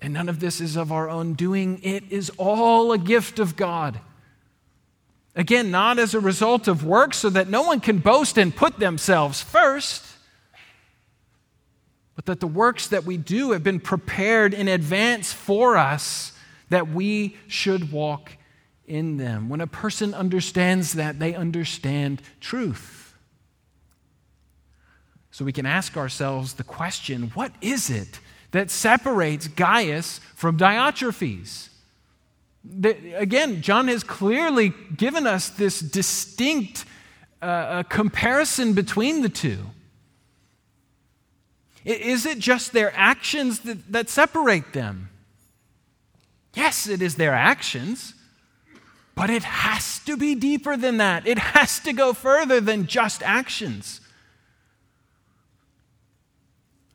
And 0.00 0.14
none 0.14 0.30
of 0.30 0.40
this 0.40 0.60
is 0.60 0.76
of 0.76 0.92
our 0.92 1.08
own 1.08 1.34
doing, 1.34 1.80
it 1.82 2.04
is 2.10 2.30
all 2.38 2.92
a 2.92 2.98
gift 2.98 3.38
of 3.38 3.56
God. 3.56 4.00
Again, 5.36 5.70
not 5.70 5.98
as 5.98 6.14
a 6.14 6.20
result 6.20 6.66
of 6.66 6.84
works, 6.84 7.18
so 7.18 7.30
that 7.30 7.48
no 7.48 7.62
one 7.62 7.80
can 7.80 7.98
boast 7.98 8.38
and 8.38 8.56
put 8.56 8.78
themselves 8.78 9.42
first 9.42 10.06
but 12.20 12.26
that 12.26 12.40
the 12.40 12.46
works 12.46 12.88
that 12.88 13.04
we 13.04 13.16
do 13.16 13.52
have 13.52 13.62
been 13.62 13.80
prepared 13.80 14.52
in 14.52 14.68
advance 14.68 15.32
for 15.32 15.78
us 15.78 16.32
that 16.68 16.86
we 16.86 17.34
should 17.48 17.90
walk 17.90 18.32
in 18.86 19.16
them. 19.16 19.48
When 19.48 19.62
a 19.62 19.66
person 19.66 20.12
understands 20.12 20.92
that, 20.92 21.18
they 21.18 21.34
understand 21.34 22.20
truth. 22.38 23.14
So 25.30 25.46
we 25.46 25.52
can 25.52 25.64
ask 25.64 25.96
ourselves 25.96 26.52
the 26.54 26.62
question 26.62 27.30
what 27.32 27.52
is 27.62 27.88
it 27.88 28.20
that 28.50 28.70
separates 28.70 29.48
Gaius 29.48 30.20
from 30.34 30.58
Diotrephes? 30.58 31.70
Again, 33.16 33.62
John 33.62 33.88
has 33.88 34.04
clearly 34.04 34.74
given 34.94 35.26
us 35.26 35.48
this 35.48 35.80
distinct 35.80 36.84
uh, 37.40 37.84
comparison 37.84 38.74
between 38.74 39.22
the 39.22 39.30
two. 39.30 39.60
Is 41.84 42.26
it 42.26 42.38
just 42.38 42.72
their 42.72 42.92
actions 42.94 43.60
that, 43.60 43.92
that 43.92 44.08
separate 44.10 44.72
them? 44.72 45.08
Yes, 46.54 46.88
it 46.88 47.00
is 47.00 47.14
their 47.14 47.32
actions, 47.32 48.14
but 49.14 49.30
it 49.30 49.44
has 49.44 50.00
to 50.00 50.16
be 50.16 50.34
deeper 50.34 50.76
than 50.76 50.98
that. 50.98 51.26
It 51.26 51.38
has 51.38 51.78
to 51.80 51.92
go 51.92 52.12
further 52.12 52.60
than 52.60 52.86
just 52.86 53.22
actions. 53.22 54.00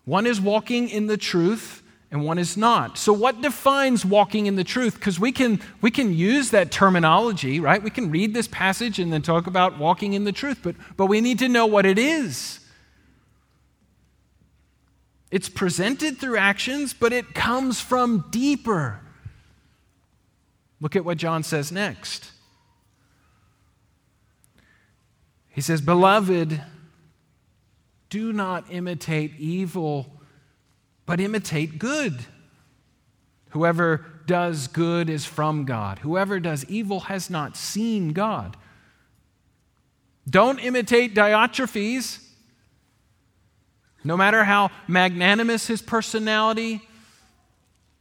One 0.05 0.27
is 0.27 0.39
walking 0.39 0.89
in 0.89 1.07
the 1.07 1.17
truth 1.17 1.81
and 2.11 2.23
one 2.23 2.37
is 2.37 2.55
not. 2.55 2.97
So 2.97 3.11
what 3.11 3.41
defines 3.41 4.05
walking 4.05 4.45
in 4.45 4.55
the 4.55 4.63
truth? 4.63 4.95
Because 4.95 5.19
we 5.19 5.31
can 5.31 5.59
we 5.81 5.89
can 5.89 6.13
use 6.13 6.51
that 6.51 6.71
terminology, 6.71 7.59
right? 7.59 7.81
We 7.81 7.89
can 7.89 8.11
read 8.11 8.33
this 8.33 8.47
passage 8.47 8.99
and 8.99 9.11
then 9.11 9.23
talk 9.23 9.47
about 9.47 9.79
walking 9.79 10.13
in 10.13 10.23
the 10.23 10.31
truth, 10.31 10.59
but 10.61 10.75
but 10.95 11.07
we 11.07 11.21
need 11.21 11.39
to 11.39 11.49
know 11.49 11.65
what 11.65 11.85
it 11.85 11.97
is. 11.97 12.59
It's 15.31 15.49
presented 15.49 16.17
through 16.17 16.37
actions, 16.37 16.93
but 16.93 17.11
it 17.11 17.33
comes 17.33 17.81
from 17.81 18.25
deeper. 18.29 19.01
Look 20.79 20.95
at 20.95 21.05
what 21.05 21.17
John 21.17 21.43
says 21.43 21.71
next. 21.71 22.31
He 25.49 25.61
says, 25.61 25.81
Beloved, 25.81 26.61
do 28.09 28.33
not 28.33 28.65
imitate 28.69 29.37
evil, 29.39 30.07
but 31.05 31.19
imitate 31.19 31.79
good. 31.79 32.25
Whoever 33.49 34.05
does 34.25 34.67
good 34.67 35.09
is 35.09 35.25
from 35.25 35.65
God. 35.65 35.99
Whoever 35.99 36.39
does 36.39 36.65
evil 36.65 37.01
has 37.01 37.29
not 37.29 37.55
seen 37.55 38.11
God. 38.11 38.57
Don't 40.29 40.59
imitate 40.59 41.15
Diotrephes 41.15 42.24
no 44.05 44.15
matter 44.15 44.43
how 44.43 44.69
magnanimous 44.87 45.65
his 45.65 45.81
personality, 45.81 46.81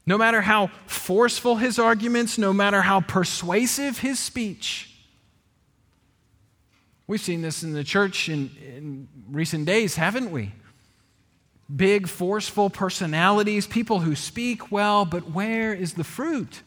no 0.07 0.19
matter 0.19 0.43
how 0.43 0.71
forceful 0.87 1.57
his 1.57 1.79
arguments, 1.79 2.37
no 2.37 2.53
matter 2.53 2.83
how 2.83 3.01
persuasive 3.01 3.99
his 3.99 4.19
speech. 4.19 4.95
We've 7.07 7.21
seen 7.21 7.41
this 7.41 7.63
in 7.63 7.73
the 7.73 7.85
church 7.85 8.29
in, 8.29 8.51
in 8.63 9.09
recent 9.31 9.65
days, 9.65 9.97
haven't 9.97 10.31
we? 10.31 10.53
Big, 11.75 12.07
forceful 12.07 12.69
personalities, 12.69 13.67
people 13.67 14.01
who 14.01 14.15
speak 14.15 14.71
well, 14.71 15.07
but 15.07 15.31
where 15.31 15.73
is 15.73 15.95
the 15.95 16.05
fruit? 16.05 16.61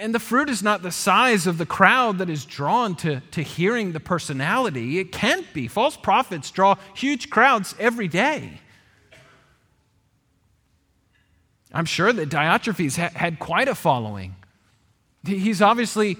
And 0.00 0.14
the 0.14 0.18
fruit 0.18 0.50
is 0.50 0.62
not 0.62 0.82
the 0.82 0.90
size 0.90 1.46
of 1.46 1.58
the 1.58 1.66
crowd 1.66 2.18
that 2.18 2.28
is 2.28 2.44
drawn 2.44 2.96
to, 2.96 3.20
to 3.30 3.42
hearing 3.42 3.92
the 3.92 4.00
personality. 4.00 4.98
It 4.98 5.12
can't 5.12 5.46
be. 5.52 5.68
False 5.68 5.96
prophets 5.96 6.50
draw 6.50 6.76
huge 6.94 7.30
crowds 7.30 7.74
every 7.78 8.08
day. 8.08 8.60
I'm 11.72 11.84
sure 11.84 12.12
that 12.12 12.30
Diotrephes 12.30 12.96
ha- 12.96 13.16
had 13.16 13.38
quite 13.38 13.68
a 13.68 13.74
following. 13.74 14.36
He's 15.24 15.60
obviously 15.60 16.16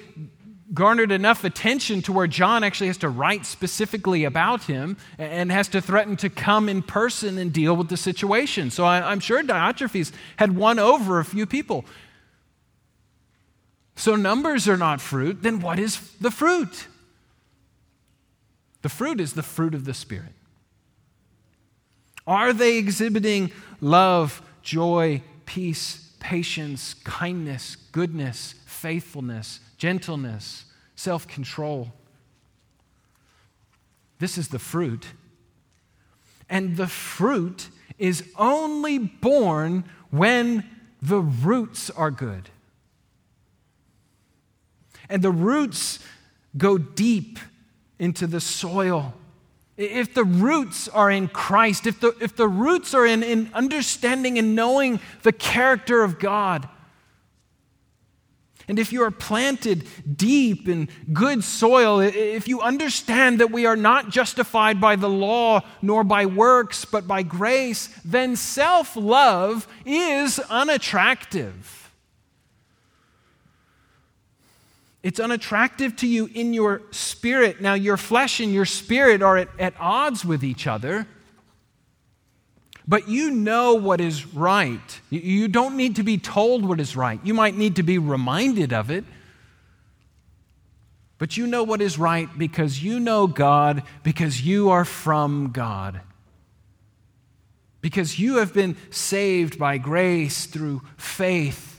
garnered 0.74 1.12
enough 1.12 1.44
attention 1.44 2.02
to 2.02 2.12
where 2.12 2.26
John 2.26 2.64
actually 2.64 2.88
has 2.88 2.98
to 2.98 3.08
write 3.08 3.46
specifically 3.46 4.24
about 4.24 4.64
him 4.64 4.96
and 5.16 5.52
has 5.52 5.68
to 5.68 5.80
threaten 5.80 6.16
to 6.16 6.28
come 6.28 6.68
in 6.68 6.82
person 6.82 7.38
and 7.38 7.52
deal 7.52 7.76
with 7.76 7.88
the 7.88 7.96
situation. 7.96 8.70
So 8.70 8.84
I, 8.84 9.12
am 9.12 9.20
sure 9.20 9.42
Diotrephes 9.42 10.12
had 10.36 10.56
won 10.56 10.78
over 10.78 11.20
a 11.20 11.24
few 11.24 11.46
people. 11.46 11.84
So 13.96 14.14
numbers 14.14 14.68
are 14.68 14.76
not 14.76 15.00
fruit, 15.00 15.42
then 15.42 15.60
what 15.60 15.78
is 15.78 16.12
the 16.20 16.30
fruit? 16.30 16.86
The 18.82 18.88
fruit 18.88 19.20
is 19.20 19.32
the 19.32 19.42
fruit 19.42 19.74
of 19.74 19.84
the 19.84 19.94
Spirit. 19.94 20.32
Are 22.26 22.52
they 22.52 22.76
exhibiting 22.76 23.50
love, 23.80 24.42
joy, 24.62 25.22
peace, 25.46 26.06
patience, 26.20 26.94
kindness, 27.04 27.76
goodness, 27.92 28.56
faithfulness, 28.66 29.60
gentleness, 29.78 30.64
self 30.96 31.28
control. 31.28 31.92
This 34.18 34.36
is 34.36 34.48
the 34.48 34.58
fruit. 34.58 35.06
And 36.48 36.76
the 36.76 36.88
fruit 36.88 37.68
is 37.98 38.24
only 38.36 38.98
born 38.98 39.84
when 40.10 40.64
the 41.00 41.20
roots 41.20 41.90
are 41.90 42.10
good. 42.10 42.50
And 45.08 45.22
the 45.22 45.30
roots 45.30 45.98
go 46.56 46.78
deep 46.78 47.38
into 47.98 48.26
the 48.26 48.40
soil. 48.40 49.14
If 49.76 50.14
the 50.14 50.24
roots 50.24 50.88
are 50.88 51.10
in 51.10 51.28
Christ, 51.28 51.86
if 51.86 52.00
the, 52.00 52.16
if 52.20 52.34
the 52.34 52.48
roots 52.48 52.94
are 52.94 53.06
in, 53.06 53.22
in 53.22 53.50
understanding 53.52 54.38
and 54.38 54.54
knowing 54.54 55.00
the 55.22 55.32
character 55.32 56.02
of 56.02 56.18
God, 56.18 56.68
and 58.68 58.78
if 58.80 58.92
you 58.92 59.02
are 59.02 59.12
planted 59.12 59.86
deep 60.16 60.68
in 60.68 60.88
good 61.12 61.44
soil, 61.44 62.00
if 62.00 62.48
you 62.48 62.60
understand 62.60 63.38
that 63.38 63.52
we 63.52 63.64
are 63.64 63.76
not 63.76 64.10
justified 64.10 64.80
by 64.80 64.96
the 64.96 65.08
law 65.08 65.60
nor 65.82 66.02
by 66.02 66.26
works, 66.26 66.84
but 66.84 67.06
by 67.06 67.22
grace, 67.22 67.88
then 68.04 68.34
self 68.34 68.96
love 68.96 69.68
is 69.84 70.40
unattractive. 70.50 71.75
It's 75.06 75.20
unattractive 75.20 75.94
to 75.98 76.08
you 76.08 76.28
in 76.34 76.52
your 76.52 76.82
spirit. 76.90 77.60
Now, 77.60 77.74
your 77.74 77.96
flesh 77.96 78.40
and 78.40 78.52
your 78.52 78.64
spirit 78.64 79.22
are 79.22 79.36
at, 79.36 79.48
at 79.56 79.74
odds 79.78 80.24
with 80.24 80.42
each 80.42 80.66
other. 80.66 81.06
But 82.88 83.06
you 83.06 83.30
know 83.30 83.74
what 83.74 84.00
is 84.00 84.26
right. 84.34 85.00
You 85.10 85.46
don't 85.46 85.76
need 85.76 85.94
to 85.94 86.02
be 86.02 86.18
told 86.18 86.66
what 86.66 86.80
is 86.80 86.96
right. 86.96 87.20
You 87.22 87.34
might 87.34 87.56
need 87.56 87.76
to 87.76 87.84
be 87.84 87.98
reminded 87.98 88.72
of 88.72 88.90
it. 88.90 89.04
But 91.18 91.36
you 91.36 91.46
know 91.46 91.62
what 91.62 91.80
is 91.80 92.00
right 92.00 92.28
because 92.36 92.82
you 92.82 92.98
know 92.98 93.28
God, 93.28 93.84
because 94.02 94.42
you 94.42 94.70
are 94.70 94.84
from 94.84 95.52
God. 95.52 96.00
Because 97.80 98.18
you 98.18 98.38
have 98.38 98.52
been 98.52 98.76
saved 98.90 99.56
by 99.56 99.78
grace 99.78 100.46
through 100.46 100.82
faith. 100.96 101.75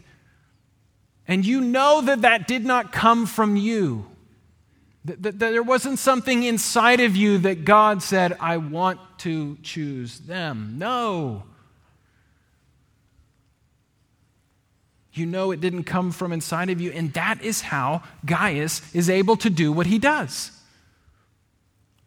And 1.27 1.45
you 1.45 1.61
know 1.61 2.01
that 2.01 2.21
that 2.21 2.47
did 2.47 2.65
not 2.65 2.91
come 2.91 3.25
from 3.25 3.57
you. 3.57 4.05
That, 5.05 5.23
that, 5.23 5.39
that, 5.39 5.51
there 5.51 5.63
wasn't 5.63 5.99
something 5.99 6.43
inside 6.43 6.99
of 6.99 7.15
you 7.15 7.37
that 7.39 7.65
God 7.65 8.01
said, 8.01 8.37
I 8.39 8.57
want 8.57 8.99
to 9.19 9.57
choose 9.61 10.19
them. 10.19 10.75
No. 10.77 11.43
You 15.13 15.25
know 15.25 15.51
it 15.51 15.59
didn't 15.59 15.83
come 15.83 16.11
from 16.11 16.31
inside 16.31 16.69
of 16.69 16.79
you, 16.79 16.91
and 16.91 17.11
that 17.13 17.41
is 17.41 17.61
how 17.61 18.03
Gaius 18.25 18.81
is 18.93 19.09
able 19.09 19.35
to 19.37 19.49
do 19.49 19.71
what 19.71 19.87
he 19.87 19.97
does. 19.97 20.51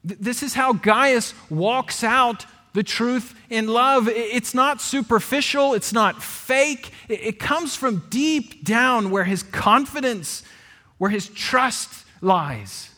This 0.03 0.43
is 0.43 0.55
how 0.55 0.73
Gaius 0.73 1.35
walks 1.51 2.03
out 2.05 2.47
the 2.73 2.83
truth 2.83 3.35
in 3.49 3.69
love. 3.69 4.09
It's 4.09 4.55
not 4.55 4.81
superficial, 4.81 5.75
it's 5.75 5.93
not 5.93 6.23
fake. 6.23 6.93
It 7.09 7.39
comes 7.39 7.77
from 7.77 8.05
deep 8.11 8.65
down 8.65 9.11
where 9.11 9.25
his 9.25 9.43
confidence, 9.43 10.43
where 10.99 11.11
his 11.11 11.29
trust 11.29 12.05
lies. 12.21 12.91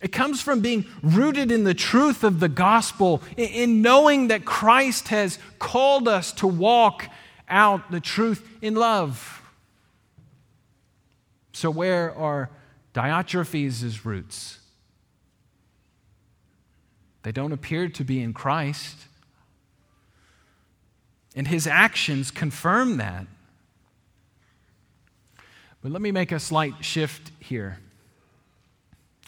It 0.00 0.12
comes 0.12 0.42
from 0.42 0.60
being 0.60 0.84
rooted 1.02 1.50
in 1.50 1.64
the 1.64 1.72
truth 1.72 2.24
of 2.24 2.38
the 2.38 2.48
gospel, 2.48 3.22
in 3.38 3.80
knowing 3.80 4.28
that 4.28 4.44
Christ 4.44 5.08
has 5.08 5.38
called 5.58 6.08
us 6.08 6.30
to 6.32 6.46
walk 6.46 7.08
out 7.48 7.90
the 7.90 8.00
truth 8.00 8.46
in 8.60 8.74
love. 8.74 9.42
So, 11.54 11.70
where 11.70 12.14
are 12.14 12.50
Diotrephes' 12.92 14.04
roots? 14.04 14.58
They 17.24 17.32
don't 17.32 17.52
appear 17.52 17.88
to 17.88 18.04
be 18.04 18.20
in 18.22 18.34
Christ. 18.34 18.96
And 21.34 21.48
his 21.48 21.66
actions 21.66 22.30
confirm 22.30 22.98
that. 22.98 23.26
But 25.82 25.90
let 25.90 26.00
me 26.00 26.12
make 26.12 26.32
a 26.32 26.38
slight 26.38 26.84
shift 26.84 27.32
here. 27.40 27.78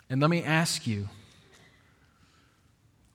And 0.08 0.20
let 0.20 0.30
me 0.30 0.42
ask 0.42 0.86
you 0.86 1.08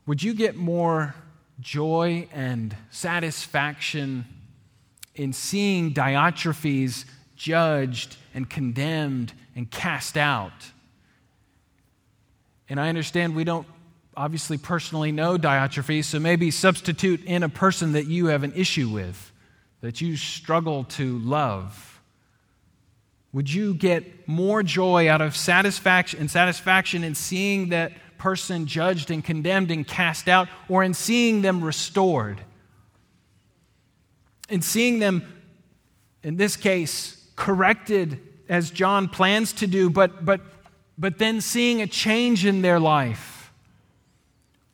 would 0.08 0.24
you 0.24 0.34
get 0.34 0.56
more 0.56 1.14
joy 1.60 2.28
and 2.34 2.76
satisfaction 2.90 4.26
in 5.14 5.32
seeing 5.32 5.94
Diotrephes 5.94 7.06
judged 7.36 8.18
and 8.34 8.50
condemned 8.50 9.32
and 9.56 9.70
cast 9.70 10.18
out? 10.18 10.72
And 12.68 12.80
I 12.80 12.90
understand 12.90 13.36
we 13.36 13.44
don't 13.44 13.68
obviously 14.16 14.58
personally 14.58 15.12
know 15.12 15.38
Diotrephes, 15.38 16.06
so 16.06 16.20
maybe 16.20 16.52
substitute 16.52 17.24
in 17.26 17.44
a 17.44 17.50
person 17.50 17.94
that 17.94 18.08
you 18.08 18.28
have 18.28 18.44
an 18.44 18.54
issue 18.56 18.90
with, 18.90 19.32
that 19.82 20.02
you 20.02 20.18
struggle 20.18 20.84
to 20.84 21.18
love. 21.20 22.02
Would 23.34 23.52
you 23.52 23.74
get 23.74 24.28
more 24.28 24.62
joy 24.62 25.10
out 25.10 25.22
of 25.22 25.36
satisfaction 25.36 26.20
and 26.20 26.30
satisfaction 26.30 27.04
in 27.04 27.16
seeing 27.16 27.70
that 27.70 27.94
person 28.18 28.68
judged 28.68 29.10
and 29.10 29.24
condemned 29.24 29.72
and 29.72 29.88
cast 29.88 30.28
out, 30.28 30.50
or 30.68 30.84
in 30.84 30.94
seeing 30.94 31.42
them 31.42 31.64
restored? 31.64 32.42
In 34.50 34.62
seeing 34.62 35.00
them, 35.00 35.24
in 36.22 36.36
this 36.36 36.58
case, 36.58 37.26
corrected 37.38 38.20
as 38.50 38.70
John 38.70 39.08
plans 39.08 39.54
to 39.54 39.68
do, 39.68 39.90
but, 39.90 40.26
but, 40.26 40.42
but 40.98 41.18
then 41.18 41.40
seeing 41.40 41.82
a 41.82 41.88
change 41.88 42.46
in 42.46 42.62
their 42.62 42.80
life. 42.80 43.41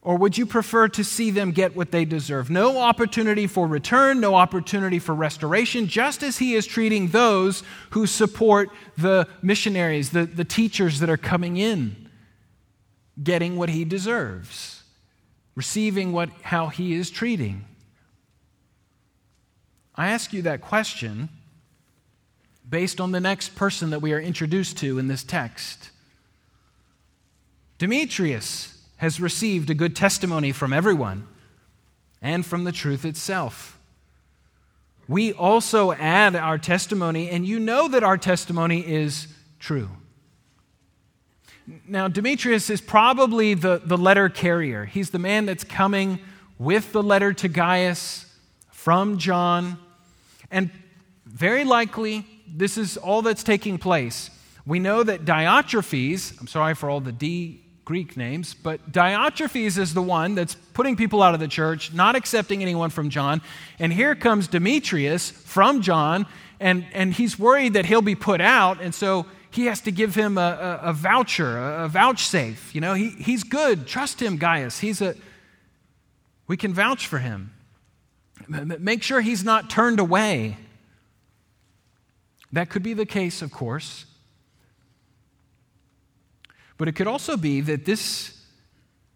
Or 0.08 0.16
would 0.16 0.38
you 0.38 0.46
prefer 0.46 0.88
to 0.88 1.04
see 1.04 1.32
them 1.32 1.52
get 1.52 1.76
what 1.76 1.92
they 1.92 2.06
deserve? 2.06 2.50
No 2.50 2.80
opportunity 2.80 3.46
for 3.46 3.68
return, 3.68 4.22
no 4.22 4.36
opportunity 4.36 5.00
for 5.00 5.14
restoration, 5.14 5.86
just 5.86 6.24
as 6.24 6.38
he 6.38 6.56
is 6.56 6.66
treating 6.66 7.10
those 7.10 7.62
who 7.90 8.08
support 8.08 8.70
the 8.98 9.28
missionaries, 9.42 10.12
the, 10.12 10.26
the 10.26 10.46
teachers 10.46 11.02
that 11.02 11.10
are 11.10 11.18
coming 11.18 11.58
in, 11.58 12.10
getting 13.22 13.58
what 13.58 13.68
he 13.68 13.84
deserves, 13.84 14.82
receiving 15.56 16.14
what, 16.14 16.30
how 16.42 16.68
he 16.68 16.94
is 16.94 17.12
treating. 17.12 17.66
I 19.94 20.08
ask 20.08 20.32
you 20.32 20.42
that 20.44 20.62
question 20.62 21.28
based 22.70 23.02
on 23.02 23.12
the 23.12 23.20
next 23.20 23.58
person 23.58 23.90
that 23.90 24.02
we 24.02 24.14
are 24.14 24.22
introduced 24.22 24.78
to 24.78 25.00
in 25.00 25.10
this 25.10 25.26
text. 25.26 25.90
Demetrius 27.78 28.77
has 28.98 29.20
received 29.20 29.70
a 29.70 29.74
good 29.74 29.96
testimony 29.96 30.52
from 30.52 30.74
everyone 30.74 31.28
and 32.22 32.46
from 32.46 32.64
the 32.64 32.72
truth 32.72 33.06
itself. 33.06 33.80
We 35.08 35.32
also 35.32 35.94
add 35.94 36.36
our 36.36 36.58
testimony, 36.58 37.30
and 37.30 37.46
you 37.46 37.60
know 37.60 37.88
that 37.88 38.04
our 38.04 38.18
testimony 38.18 38.86
is 38.86 39.28
true. 39.60 39.90
Now, 41.88 42.08
Demetrius 42.08 42.70
is 42.70 42.82
probably 42.82 43.54
the, 43.54 43.82
the 43.84 43.98
letter 43.98 44.30
carrier. 44.30 44.86
He's 44.86 45.12
the 45.12 45.20
man 45.20 45.46
that's 45.46 45.64
coming 45.64 46.20
with 46.58 46.92
the 46.92 47.04
letter 47.04 47.34
to 47.34 47.48
Gaius 47.48 48.26
from 48.72 49.18
John. 49.18 49.78
And 50.50 50.72
very 51.26 51.64
likely, 51.64 52.26
this 52.48 52.78
is 52.78 52.98
all 52.98 53.22
that's 53.22 53.44
taking 53.44 53.78
place. 53.78 54.30
We 54.66 54.80
know 54.80 55.04
that 55.04 55.24
Diotrephes, 55.24 56.40
I'm 56.40 56.48
sorry 56.48 56.74
for 56.74 56.90
all 56.90 57.00
the 57.00 57.12
D 57.12 57.64
Greek 57.88 58.18
names, 58.18 58.54
but 58.54 58.92
Diotrephes 58.92 59.78
is 59.78 59.94
the 59.94 60.02
one 60.02 60.36
that's 60.36 60.56
putting 60.74 60.98
people 60.98 61.24
out 61.24 61.34
of 61.34 61.40
the 61.40 61.48
church, 61.48 61.94
not 61.94 62.18
accepting 62.18 62.62
anyone 62.62 62.90
from 62.90 63.10
John. 63.10 63.42
And 63.80 63.94
here 63.94 64.14
comes 64.14 64.50
Demetrius 64.50 65.32
from 65.32 65.82
John, 65.82 66.26
and, 66.60 66.86
and 66.92 67.14
he's 67.14 67.40
worried 67.40 67.76
that 67.76 67.86
he'll 67.86 68.02
be 68.02 68.14
put 68.14 68.42
out, 68.42 68.82
and 68.82 68.94
so 68.94 69.26
he 69.52 69.68
has 69.68 69.80
to 69.82 69.92
give 69.94 70.16
him 70.16 70.38
a, 70.38 70.42
a, 70.84 70.90
a 70.90 70.94
voucher, 70.94 71.58
a, 71.58 71.86
a 71.86 71.88
vouchsafe. 71.88 72.76
You 72.76 72.82
know, 72.82 72.94
he, 72.94 73.12
he's 73.12 73.46
good. 73.46 73.88
Trust 73.88 74.22
him, 74.22 74.36
Gaius. 74.36 74.80
He's 74.80 75.02
a, 75.02 75.16
we 76.46 76.58
can 76.58 76.74
vouch 76.74 77.08
for 77.08 77.20
him. 77.20 77.54
Make 78.50 79.02
sure 79.02 79.22
he's 79.22 79.46
not 79.46 79.70
turned 79.70 80.02
away. 80.02 80.58
That 82.52 82.70
could 82.70 82.84
be 82.84 82.94
the 82.94 83.06
case, 83.06 83.42
of 83.42 83.50
course. 83.50 84.04
But 86.78 86.88
it 86.88 86.94
could 86.94 87.08
also 87.08 87.38
be 87.38 87.62
that 87.62 87.86
this 87.86 88.38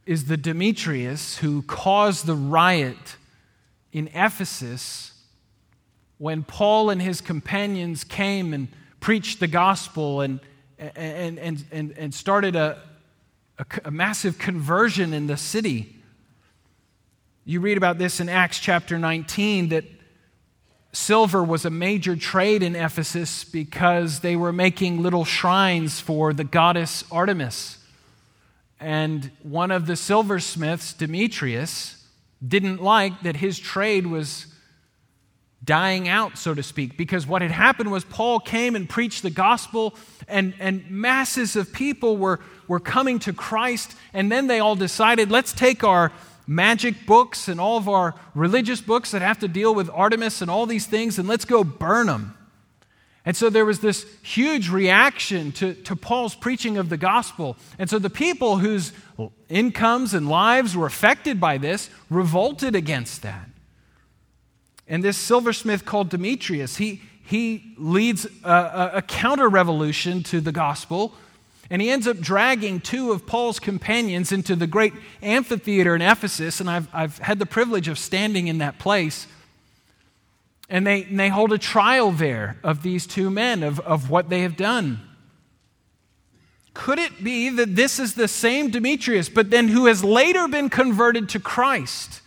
is 0.06 0.26
the 0.26 0.38
Demetrius 0.38 1.38
who 1.38 1.62
caused 1.64 2.26
the 2.26 2.36
riot 2.36 3.18
in 3.92 4.10
Ephesus 4.14 5.14
when 6.18 6.44
Paul 6.44 6.90
and 6.90 7.02
his 7.02 7.22
companions 7.22 8.04
came 8.04 8.54
and 8.54 8.68
preached 9.00 9.40
the 9.40 9.48
gospel 9.48 10.22
and, 10.22 10.40
and, 10.78 11.40
and, 11.40 11.66
and, 11.72 11.98
and 11.98 12.14
started 12.14 12.56
a, 12.56 12.80
a, 13.58 13.66
a 13.86 13.92
massive 13.92 14.38
conversion 14.38 15.14
in 15.14 15.28
the 15.28 15.38
city. 15.38 15.96
You 17.44 17.60
read 17.60 17.78
about 17.78 17.98
this 17.98 18.20
in 18.20 18.30
Acts 18.30 18.60
chapter 18.60 19.00
19 19.00 19.70
that 19.70 19.86
silver 20.94 21.44
was 21.44 21.66
a 21.66 21.70
major 21.70 22.16
trade 22.16 22.64
in 22.64 22.76
Ephesus 22.76 23.44
because 23.44 24.20
they 24.20 24.36
were 24.36 24.52
making 24.52 25.02
little 25.02 25.26
shrines 25.26 26.00
for 26.00 26.34
the 26.34 26.44
goddess 26.44 27.04
Artemis. 27.12 27.78
And 28.80 29.32
one 29.44 29.72
of 29.72 29.86
the 29.86 29.96
silversmiths, 29.96 30.94
Demetrius, 30.94 32.04
didn't 32.46 32.82
like 32.82 33.22
that 33.22 33.38
his 33.38 33.60
trade 33.60 34.08
was 34.08 34.48
dying 35.64 36.08
out, 36.08 36.40
so 36.40 36.56
to 36.56 36.64
speak, 36.64 36.98
because 36.98 37.28
what 37.28 37.44
had 37.44 37.52
happened 37.52 37.92
was 37.92 38.04
Paul 38.04 38.40
came 38.40 38.76
and 38.76 38.90
preached 38.90 39.22
the 39.22 39.30
gospel, 39.30 39.94
and, 40.28 40.56
and 40.60 40.90
masses 40.90 41.56
of 41.56 41.72
people 41.72 42.18
were, 42.18 42.40
were 42.68 42.80
coming 42.80 43.20
to 43.20 43.34
Christ, 43.34 43.96
and 44.12 44.32
then 44.32 44.48
they 44.48 44.60
all 44.60 44.76
decided, 44.76 45.30
let's 45.30 45.54
take 45.54 45.84
our 45.84 46.12
magic 46.52 47.06
books 47.06 47.48
and 47.48 47.60
all 47.62 47.78
of 47.78 47.88
our 47.88 48.14
religious 48.36 48.82
books 48.82 49.12
that 49.12 49.22
have 49.22 49.40
to 49.40 49.48
deal 49.48 49.74
with 49.74 49.90
Artemis 49.90 50.42
and 50.42 50.52
all 50.52 50.66
these 50.66 50.86
things, 50.86 51.18
and 51.18 51.28
let's 51.28 51.46
go 51.46 51.64
burn 51.64 52.08
them. 52.08 52.38
And 53.24 53.38
so 53.38 53.50
there 53.50 53.66
was 53.66 53.80
this 53.80 54.06
huge 54.24 54.70
reaction 54.70 55.52
to, 55.54 55.76
to 55.76 55.96
Paul's 55.96 56.36
preaching 56.36 56.78
of 56.78 56.90
the 56.90 56.98
gospel. 56.98 57.56
And 57.78 57.90
so 57.90 58.00
the 58.00 58.10
people 58.10 58.58
whose 58.58 58.92
incomes 59.48 60.14
and 60.14 60.28
lives 60.28 60.76
were 60.76 60.88
affected 60.88 61.40
by 61.40 61.58
this 61.58 61.90
revolted 62.10 62.76
against 62.76 63.22
that. 63.22 63.48
And 64.88 65.04
this 65.04 65.18
silversmith 65.18 65.86
called 65.86 66.10
Demetrius, 66.10 66.78
he, 66.78 67.02
he 67.24 67.76
leads 67.78 68.26
a, 68.44 68.92
a 68.96 69.02
counter 69.04 69.48
revolution 69.48 70.24
to 70.24 70.42
the 70.42 70.52
gospel. 70.52 71.14
And 71.72 71.82
he 71.82 71.90
ends 71.90 72.06
up 72.06 72.20
dragging 72.20 72.82
two 72.82 73.14
of 73.14 73.26
Paul's 73.26 73.58
companions 73.58 74.34
into 74.34 74.58
the 74.58 74.68
great 74.68 74.94
amphitheater 75.24 75.96
in 75.96 76.02
Ephesus. 76.02 76.60
And 76.60 76.70
I've, 76.70 76.94
I've 76.94 77.18
had 77.20 77.40
the 77.40 77.46
privilege 77.46 77.88
of 77.88 77.98
standing 77.98 78.48
in 78.48 78.58
that 78.58 78.78
place. 78.78 79.26
And 80.70 80.86
they, 80.86 81.06
and 81.06 81.18
they 81.18 81.30
hold 81.30 81.54
a 81.54 81.58
trial 81.58 82.12
there 82.12 82.58
of 82.62 82.84
these 82.84 83.08
two 83.08 83.30
men, 83.30 83.64
of, 83.64 83.80
of 83.80 84.10
what 84.10 84.28
they 84.28 84.42
have 84.42 84.58
done. 84.58 85.00
Could 86.74 87.00
it 87.00 87.24
be 87.24 87.48
that 87.48 87.78
this 87.78 88.00
is 88.00 88.16
the 88.16 88.28
same 88.28 88.70
Demetrius, 88.70 89.30
but 89.30 89.50
then 89.50 89.70
who 89.70 89.86
has 89.86 90.04
later 90.04 90.50
been 90.50 90.70
converted 90.70 91.30
to 91.30 91.40
Christ? 91.40 92.22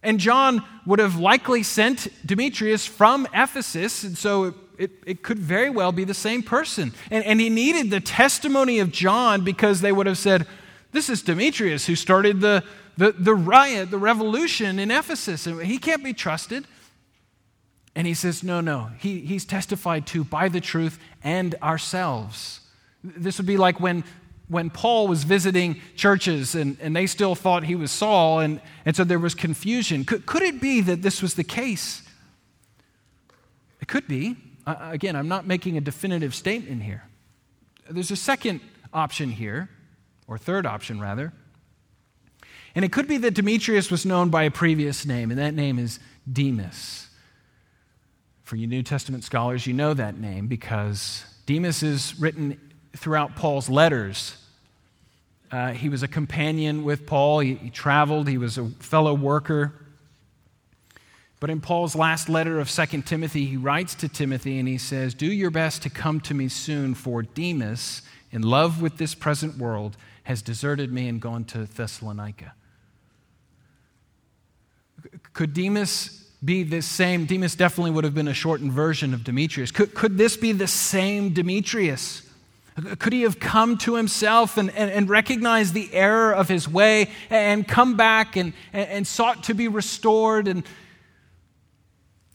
And 0.00 0.20
John 0.20 0.62
would 0.86 1.00
have 1.00 1.18
likely 1.18 1.64
sent 1.64 2.06
Demetrius 2.24 2.86
from 2.86 3.26
Ephesus, 3.34 4.04
and 4.04 4.16
so 4.16 4.54
it, 4.78 4.90
it, 5.06 5.22
could 5.22 5.38
very 5.38 5.70
well 5.70 5.92
be 5.92 6.04
the 6.04 6.14
same 6.14 6.42
person. 6.42 6.92
And, 7.10 7.24
and 7.24 7.40
he 7.40 7.48
needed 7.48 7.90
the 7.90 8.00
testimony 8.00 8.78
of 8.78 8.90
John 8.90 9.44
because 9.44 9.80
they 9.80 9.92
would 9.92 10.06
have 10.06 10.18
said, 10.18 10.46
This 10.92 11.08
is 11.08 11.22
Demetrius 11.22 11.86
who 11.86 11.96
started 11.96 12.40
the, 12.40 12.64
the, 12.96 13.12
the 13.12 13.34
riot, 13.34 13.90
the 13.90 13.98
revolution 13.98 14.78
in 14.78 14.90
Ephesus, 14.90 15.46
and 15.46 15.60
he 15.62 15.78
can't 15.78 16.04
be 16.04 16.12
trusted. 16.12 16.66
And 17.94 18.06
he 18.06 18.14
says, 18.14 18.42
No, 18.42 18.60
no, 18.60 18.90
he, 18.98 19.20
he's 19.20 19.44
testified 19.44 20.06
to 20.08 20.24
by 20.24 20.48
the 20.48 20.60
truth 20.60 20.98
and 21.22 21.54
ourselves. 21.62 22.60
This 23.02 23.38
would 23.38 23.46
be 23.46 23.56
like 23.56 23.80
when 23.80 24.04
when 24.48 24.68
Paul 24.68 25.08
was 25.08 25.24
visiting 25.24 25.80
churches 25.96 26.54
and, 26.54 26.76
and 26.80 26.94
they 26.94 27.06
still 27.06 27.34
thought 27.34 27.64
he 27.64 27.74
was 27.74 27.90
Saul, 27.90 28.40
and, 28.40 28.60
and 28.84 28.94
so 28.94 29.02
there 29.02 29.18
was 29.18 29.34
confusion. 29.34 30.04
Could, 30.04 30.26
could 30.26 30.42
it 30.42 30.60
be 30.60 30.80
that 30.82 31.02
this 31.02 31.22
was 31.22 31.34
the 31.34 31.44
case? 31.44 32.02
It 33.80 33.88
could 33.88 34.06
be. 34.06 34.36
Again, 34.66 35.16
I'm 35.16 35.28
not 35.28 35.46
making 35.46 35.76
a 35.76 35.80
definitive 35.80 36.34
statement 36.34 36.82
here. 36.82 37.04
There's 37.88 38.10
a 38.10 38.16
second 38.16 38.60
option 38.92 39.30
here, 39.30 39.68
or 40.26 40.38
third 40.38 40.64
option 40.64 41.00
rather. 41.00 41.32
And 42.74 42.84
it 42.84 42.92
could 42.92 43.06
be 43.06 43.18
that 43.18 43.34
Demetrius 43.34 43.90
was 43.90 44.04
known 44.04 44.30
by 44.30 44.44
a 44.44 44.50
previous 44.50 45.06
name, 45.06 45.30
and 45.30 45.38
that 45.38 45.54
name 45.54 45.78
is 45.78 46.00
Demas. 46.30 47.08
For 48.42 48.56
you 48.56 48.66
New 48.66 48.82
Testament 48.82 49.24
scholars, 49.24 49.66
you 49.66 49.72
know 49.72 49.94
that 49.94 50.18
name 50.18 50.48
because 50.48 51.24
Demas 51.46 51.82
is 51.82 52.18
written 52.18 52.58
throughout 52.96 53.36
Paul's 53.36 53.68
letters. 53.68 54.36
Uh, 55.50 55.72
he 55.72 55.88
was 55.88 56.02
a 56.02 56.08
companion 56.08 56.84
with 56.84 57.06
Paul, 57.06 57.40
he, 57.40 57.54
he 57.54 57.70
traveled, 57.70 58.28
he 58.28 58.38
was 58.38 58.58
a 58.58 58.66
fellow 58.80 59.14
worker. 59.14 59.83
But 61.40 61.50
in 61.50 61.60
Paul's 61.60 61.94
last 61.94 62.28
letter 62.28 62.58
of 62.60 62.70
2 62.70 63.02
Timothy, 63.02 63.46
he 63.46 63.56
writes 63.56 63.94
to 63.96 64.08
Timothy 64.08 64.58
and 64.58 64.68
he 64.68 64.78
says, 64.78 65.14
Do 65.14 65.26
your 65.26 65.50
best 65.50 65.82
to 65.82 65.90
come 65.90 66.20
to 66.20 66.34
me 66.34 66.48
soon, 66.48 66.94
for 66.94 67.22
Demas, 67.22 68.02
in 68.30 68.42
love 68.42 68.80
with 68.80 68.96
this 68.98 69.14
present 69.14 69.58
world, 69.58 69.96
has 70.24 70.42
deserted 70.42 70.92
me 70.92 71.08
and 71.08 71.20
gone 71.20 71.44
to 71.44 71.66
Thessalonica. 71.66 72.54
Could 75.34 75.52
Demas 75.52 76.24
be 76.42 76.62
this 76.62 76.86
same? 76.86 77.26
Demas 77.26 77.54
definitely 77.54 77.90
would 77.90 78.04
have 78.04 78.14
been 78.14 78.28
a 78.28 78.34
shortened 78.34 78.72
version 78.72 79.12
of 79.12 79.22
Demetrius. 79.22 79.70
Could, 79.70 79.94
could 79.94 80.16
this 80.16 80.36
be 80.36 80.52
the 80.52 80.66
same 80.66 81.34
Demetrius? 81.34 82.22
Could 82.98 83.12
he 83.12 83.22
have 83.22 83.38
come 83.38 83.78
to 83.78 83.94
himself 83.94 84.56
and, 84.56 84.70
and, 84.70 84.90
and 84.90 85.08
recognized 85.08 85.74
the 85.74 85.92
error 85.92 86.32
of 86.32 86.48
his 86.48 86.68
way 86.68 87.10
and 87.30 87.68
come 87.68 87.96
back 87.96 88.36
and, 88.36 88.52
and, 88.72 89.06
sought 89.06 89.44
to 89.44 89.54
be 89.54 89.68
restored? 89.68 90.48
And, 90.48 90.64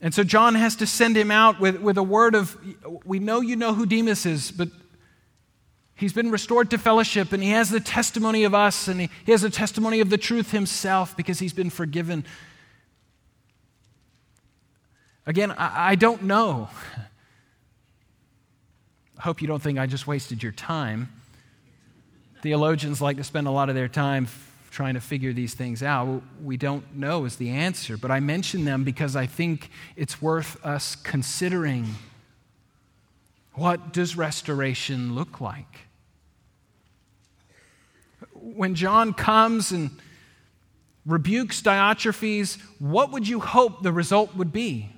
and 0.02 0.14
so 0.14 0.24
John 0.24 0.54
has 0.54 0.76
to 0.76 0.86
send 0.86 1.16
him 1.16 1.30
out 1.30 1.60
with, 1.60 1.80
with 1.80 1.98
a 1.98 2.02
word 2.02 2.34
of, 2.34 2.56
We 3.04 3.18
know 3.18 3.40
you 3.40 3.56
know 3.56 3.74
who 3.74 3.84
Demas 3.84 4.24
is, 4.24 4.50
but 4.50 4.68
he's 5.94 6.14
been 6.14 6.30
restored 6.30 6.70
to 6.70 6.78
fellowship 6.78 7.32
and 7.32 7.42
he 7.42 7.50
has 7.50 7.68
the 7.68 7.80
testimony 7.80 8.44
of 8.44 8.54
us 8.54 8.88
and 8.88 9.02
he, 9.02 9.10
he 9.26 9.32
has 9.32 9.42
the 9.42 9.50
testimony 9.50 10.00
of 10.00 10.08
the 10.08 10.16
truth 10.16 10.52
himself 10.52 11.14
because 11.16 11.38
he's 11.38 11.52
been 11.52 11.68
forgiven. 11.68 12.24
Again, 15.26 15.50
I, 15.52 15.90
I 15.90 15.94
don't 15.96 16.22
know. 16.22 16.70
I 19.18 19.22
hope 19.22 19.42
you 19.42 19.48
don't 19.48 19.62
think 19.62 19.78
I 19.78 19.86
just 19.86 20.06
wasted 20.06 20.42
your 20.42 20.52
time. 20.52 21.12
Theologians 22.40 23.02
like 23.02 23.18
to 23.18 23.24
spend 23.24 23.46
a 23.46 23.50
lot 23.50 23.68
of 23.68 23.74
their 23.74 23.88
time 23.88 24.26
trying 24.70 24.94
to 24.94 25.00
figure 25.00 25.32
these 25.32 25.54
things 25.54 25.82
out. 25.82 26.22
We 26.42 26.56
don't 26.56 26.96
know 26.96 27.24
is 27.24 27.36
the 27.36 27.50
answer, 27.50 27.96
but 27.96 28.10
I 28.10 28.20
mention 28.20 28.64
them 28.64 28.84
because 28.84 29.16
I 29.16 29.26
think 29.26 29.70
it's 29.96 30.22
worth 30.22 30.64
us 30.64 30.96
considering. 30.96 31.94
What 33.54 33.92
does 33.92 34.16
restoration 34.16 35.14
look 35.14 35.40
like? 35.40 35.80
When 38.32 38.74
John 38.74 39.12
comes 39.12 39.72
and 39.72 39.90
rebukes 41.04 41.60
Diotrephes, 41.60 42.60
what 42.78 43.10
would 43.10 43.26
you 43.26 43.40
hope 43.40 43.82
the 43.82 43.92
result 43.92 44.36
would 44.36 44.52
be? 44.52 44.90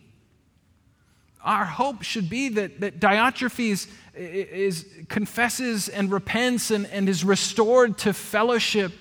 Our 1.43 1.65
hope 1.65 2.03
should 2.03 2.31
be 2.31 2.51
that, 2.51 2.81
that 2.81 3.01
Diotrephes 3.01 3.89
is, 4.15 4.87
confesses 5.09 5.89
and 5.89 6.13
repents 6.13 6.71
and, 6.71 6.87
and 6.87 7.09
is 7.09 7.25
restored 7.25 7.99
to 7.99 8.13
fellowship. 8.13 8.93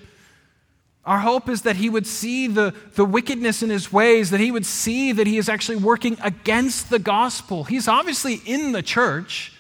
Our 1.03 1.19
hope 1.19 1.49
is 1.49 1.63
that 1.63 1.77
he 1.77 1.89
would 1.89 2.05
see 2.05 2.47
the, 2.47 2.75
the 2.95 3.05
wickedness 3.05 3.63
in 3.63 3.71
his 3.71 3.91
ways, 3.91 4.29
that 4.29 4.39
he 4.39 4.51
would 4.51 4.65
see 4.65 5.11
that 5.11 5.25
he 5.25 5.37
is 5.37 5.49
actually 5.49 5.77
working 5.77 6.17
against 6.21 6.89
the 6.89 6.99
gospel. 6.99 7.63
He's 7.63 7.87
obviously 7.87 8.35
in 8.45 8.71
the 8.71 8.83
church, 8.83 9.53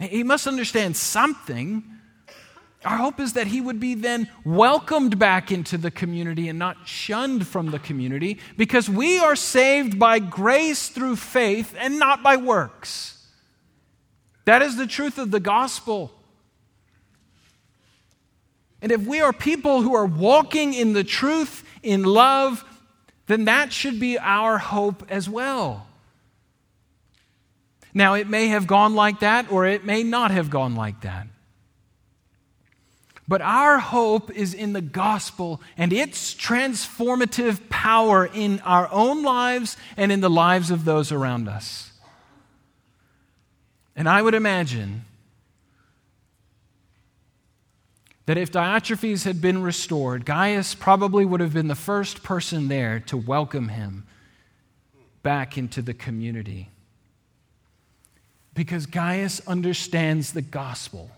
he 0.00 0.22
must 0.22 0.46
understand 0.46 0.96
something. 0.96 1.84
Our 2.84 2.96
hope 2.96 3.20
is 3.20 3.34
that 3.34 3.46
he 3.46 3.60
would 3.60 3.80
be 3.80 3.94
then 3.94 4.28
welcomed 4.44 5.18
back 5.18 5.50
into 5.50 5.78
the 5.78 5.90
community 5.90 6.48
and 6.48 6.58
not 6.58 6.86
shunned 6.86 7.46
from 7.46 7.70
the 7.70 7.78
community 7.78 8.38
because 8.56 8.90
we 8.90 9.18
are 9.18 9.36
saved 9.36 9.98
by 9.98 10.18
grace 10.18 10.88
through 10.88 11.16
faith 11.16 11.74
and 11.78 11.98
not 11.98 12.22
by 12.22 12.36
works. 12.36 13.26
That 14.44 14.60
is 14.60 14.76
the 14.76 14.86
truth 14.86 15.16
of 15.16 15.30
the 15.30 15.40
gospel. 15.40 16.12
And 18.84 18.92
if 18.92 19.06
we 19.06 19.22
are 19.22 19.32
people 19.32 19.80
who 19.80 19.94
are 19.94 20.04
walking 20.04 20.74
in 20.74 20.92
the 20.92 21.02
truth, 21.02 21.64
in 21.82 22.02
love, 22.02 22.62
then 23.28 23.46
that 23.46 23.72
should 23.72 23.98
be 23.98 24.18
our 24.18 24.58
hope 24.58 25.06
as 25.08 25.26
well. 25.26 25.86
Now, 27.94 28.12
it 28.12 28.28
may 28.28 28.48
have 28.48 28.66
gone 28.66 28.94
like 28.94 29.20
that, 29.20 29.50
or 29.50 29.64
it 29.64 29.86
may 29.86 30.02
not 30.02 30.32
have 30.32 30.50
gone 30.50 30.76
like 30.76 31.00
that. 31.00 31.28
But 33.26 33.40
our 33.40 33.78
hope 33.78 34.30
is 34.30 34.52
in 34.52 34.74
the 34.74 34.82
gospel 34.82 35.62
and 35.78 35.90
its 35.90 36.34
transformative 36.34 37.70
power 37.70 38.26
in 38.26 38.60
our 38.66 38.92
own 38.92 39.22
lives 39.22 39.78
and 39.96 40.12
in 40.12 40.20
the 40.20 40.28
lives 40.28 40.70
of 40.70 40.84
those 40.84 41.10
around 41.10 41.48
us. 41.48 41.90
And 43.96 44.10
I 44.10 44.20
would 44.20 44.34
imagine 44.34 45.06
that 48.26 48.38
if 48.38 48.50
Diotrephes 48.50 49.24
had 49.24 49.40
been 49.40 49.62
restored, 49.62 50.24
Gaius 50.24 50.74
probably 50.74 51.24
would 51.24 51.40
have 51.40 51.52
been 51.52 51.68
the 51.68 51.74
first 51.74 52.22
person 52.22 52.68
there 52.68 53.00
to 53.00 53.16
welcome 53.16 53.68
him 53.68 54.06
back 55.22 55.58
into 55.58 55.82
the 55.82 55.94
community. 55.94 56.70
Because 58.54 58.86
Gaius 58.86 59.46
understands 59.46 60.32
the 60.32 60.42
gospel 60.42 61.10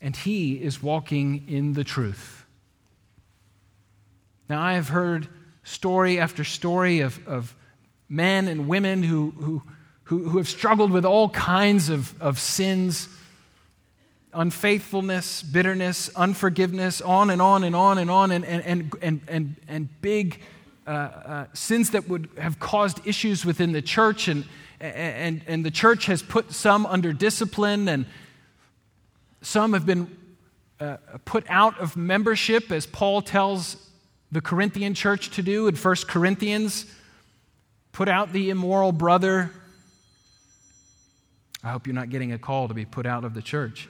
and 0.00 0.14
he 0.14 0.54
is 0.54 0.82
walking 0.82 1.44
in 1.48 1.72
the 1.72 1.84
truth. 1.84 2.44
Now, 4.48 4.62
I 4.62 4.74
have 4.74 4.88
heard 4.88 5.28
story 5.64 6.20
after 6.20 6.44
story 6.44 7.00
of, 7.00 7.26
of 7.26 7.54
men 8.08 8.46
and 8.46 8.68
women 8.68 9.02
who, 9.02 9.32
who, 9.36 9.62
who, 10.04 10.36
have 10.36 10.46
struggled 10.46 10.92
with 10.92 11.04
all 11.04 11.30
kinds 11.30 11.88
of, 11.88 12.20
of 12.22 12.38
sins 12.38 13.08
unfaithfulness, 14.36 15.42
bitterness, 15.42 16.10
unforgiveness, 16.14 17.00
on 17.00 17.30
and 17.30 17.40
on 17.40 17.64
and 17.64 17.74
on 17.74 17.98
and 17.98 18.10
on, 18.10 18.30
and, 18.30 18.44
and, 18.44 18.94
and, 19.00 19.20
and, 19.28 19.56
and 19.66 20.00
big 20.02 20.40
uh, 20.86 20.90
uh, 20.90 21.46
sins 21.54 21.90
that 21.90 22.08
would 22.08 22.28
have 22.38 22.60
caused 22.60 23.04
issues 23.06 23.44
within 23.44 23.72
the 23.72 23.82
church. 23.82 24.28
And, 24.28 24.44
and, 24.78 25.42
and 25.48 25.64
the 25.64 25.70
church 25.70 26.06
has 26.06 26.22
put 26.22 26.52
some 26.52 26.84
under 26.84 27.14
discipline, 27.14 27.88
and 27.88 28.04
some 29.40 29.72
have 29.72 29.86
been 29.86 30.14
uh, 30.80 30.98
put 31.24 31.44
out 31.48 31.80
of 31.80 31.96
membership, 31.96 32.70
as 32.70 32.86
Paul 32.86 33.22
tells 33.22 33.90
the 34.30 34.42
Corinthian 34.42 34.92
church 34.92 35.30
to 35.30 35.42
do 35.42 35.66
in 35.66 35.74
1 35.74 35.96
Corinthians. 36.08 36.84
Put 37.92 38.08
out 38.08 38.34
the 38.34 38.50
immoral 38.50 38.92
brother. 38.92 39.50
I 41.64 41.70
hope 41.70 41.86
you're 41.86 41.94
not 41.94 42.10
getting 42.10 42.32
a 42.32 42.38
call 42.38 42.68
to 42.68 42.74
be 42.74 42.84
put 42.84 43.06
out 43.06 43.24
of 43.24 43.32
the 43.32 43.40
church. 43.40 43.88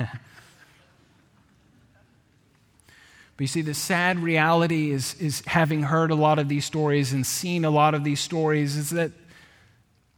But 3.40 3.44
you 3.44 3.48
see, 3.48 3.62
the 3.62 3.72
sad 3.72 4.18
reality 4.18 4.90
is, 4.90 5.14
is 5.14 5.42
having 5.46 5.82
heard 5.82 6.10
a 6.10 6.14
lot 6.14 6.38
of 6.38 6.46
these 6.50 6.66
stories 6.66 7.14
and 7.14 7.24
seen 7.24 7.64
a 7.64 7.70
lot 7.70 7.94
of 7.94 8.04
these 8.04 8.20
stories, 8.20 8.76
is 8.76 8.90
that 8.90 9.12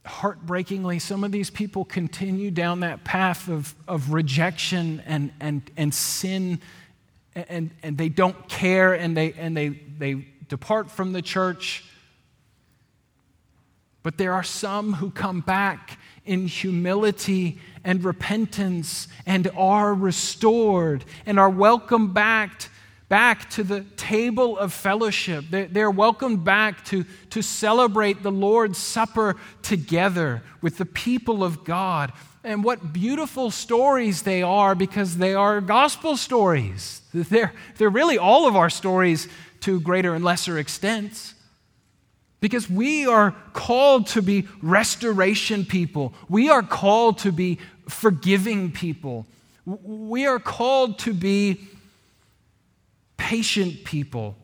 heartbreakingly, 0.04 0.98
some 0.98 1.22
of 1.22 1.30
these 1.30 1.48
people 1.48 1.84
continue 1.84 2.50
down 2.50 2.80
that 2.80 3.04
path 3.04 3.48
of, 3.48 3.76
of 3.86 4.12
rejection 4.12 5.04
and, 5.06 5.32
and, 5.38 5.70
and 5.76 5.94
sin, 5.94 6.60
and, 7.36 7.70
and 7.84 7.96
they 7.96 8.08
don't 8.08 8.48
care 8.48 8.92
and, 8.92 9.16
they, 9.16 9.32
and 9.34 9.56
they, 9.56 9.68
they 9.68 10.26
depart 10.48 10.90
from 10.90 11.12
the 11.12 11.22
church. 11.22 11.84
But 14.02 14.18
there 14.18 14.32
are 14.32 14.42
some 14.42 14.94
who 14.94 15.12
come 15.12 15.42
back 15.42 15.96
in 16.24 16.48
humility 16.48 17.60
and 17.84 18.04
repentance 18.04 19.08
and 19.26 19.50
are 19.56 19.94
restored 19.94 21.04
and 21.26 21.38
are 21.38 21.50
welcomed 21.50 22.14
back 22.14 22.68
back 23.12 23.50
to 23.50 23.62
the 23.62 23.82
table 23.98 24.56
of 24.56 24.72
fellowship. 24.72 25.44
They're 25.50 25.90
welcomed 25.90 26.44
back 26.44 26.82
to, 26.86 27.04
to 27.28 27.42
celebrate 27.42 28.22
the 28.22 28.32
Lord's 28.32 28.78
Supper 28.78 29.36
together 29.60 30.42
with 30.62 30.78
the 30.78 30.86
people 30.86 31.44
of 31.44 31.62
God. 31.62 32.10
And 32.42 32.64
what 32.64 32.94
beautiful 32.94 33.50
stories 33.50 34.22
they 34.22 34.40
are 34.40 34.74
because 34.74 35.18
they 35.18 35.34
are 35.34 35.60
gospel 35.60 36.16
stories. 36.16 37.02
They're, 37.12 37.52
they're 37.76 37.90
really 37.90 38.16
all 38.16 38.48
of 38.48 38.56
our 38.56 38.70
stories 38.70 39.28
to 39.60 39.78
greater 39.78 40.14
and 40.14 40.24
lesser 40.24 40.56
extents. 40.56 41.34
Because 42.40 42.70
we 42.70 43.06
are 43.06 43.36
called 43.52 44.06
to 44.08 44.22
be 44.22 44.48
restoration 44.62 45.66
people. 45.66 46.14
We 46.30 46.48
are 46.48 46.62
called 46.62 47.18
to 47.18 47.30
be 47.30 47.58
forgiving 47.88 48.72
people. 48.72 49.26
We 49.64 50.26
are 50.26 50.38
called 50.38 50.98
to 51.00 51.14
be 51.14 51.68
patient 53.16 53.84
people, 53.84 54.36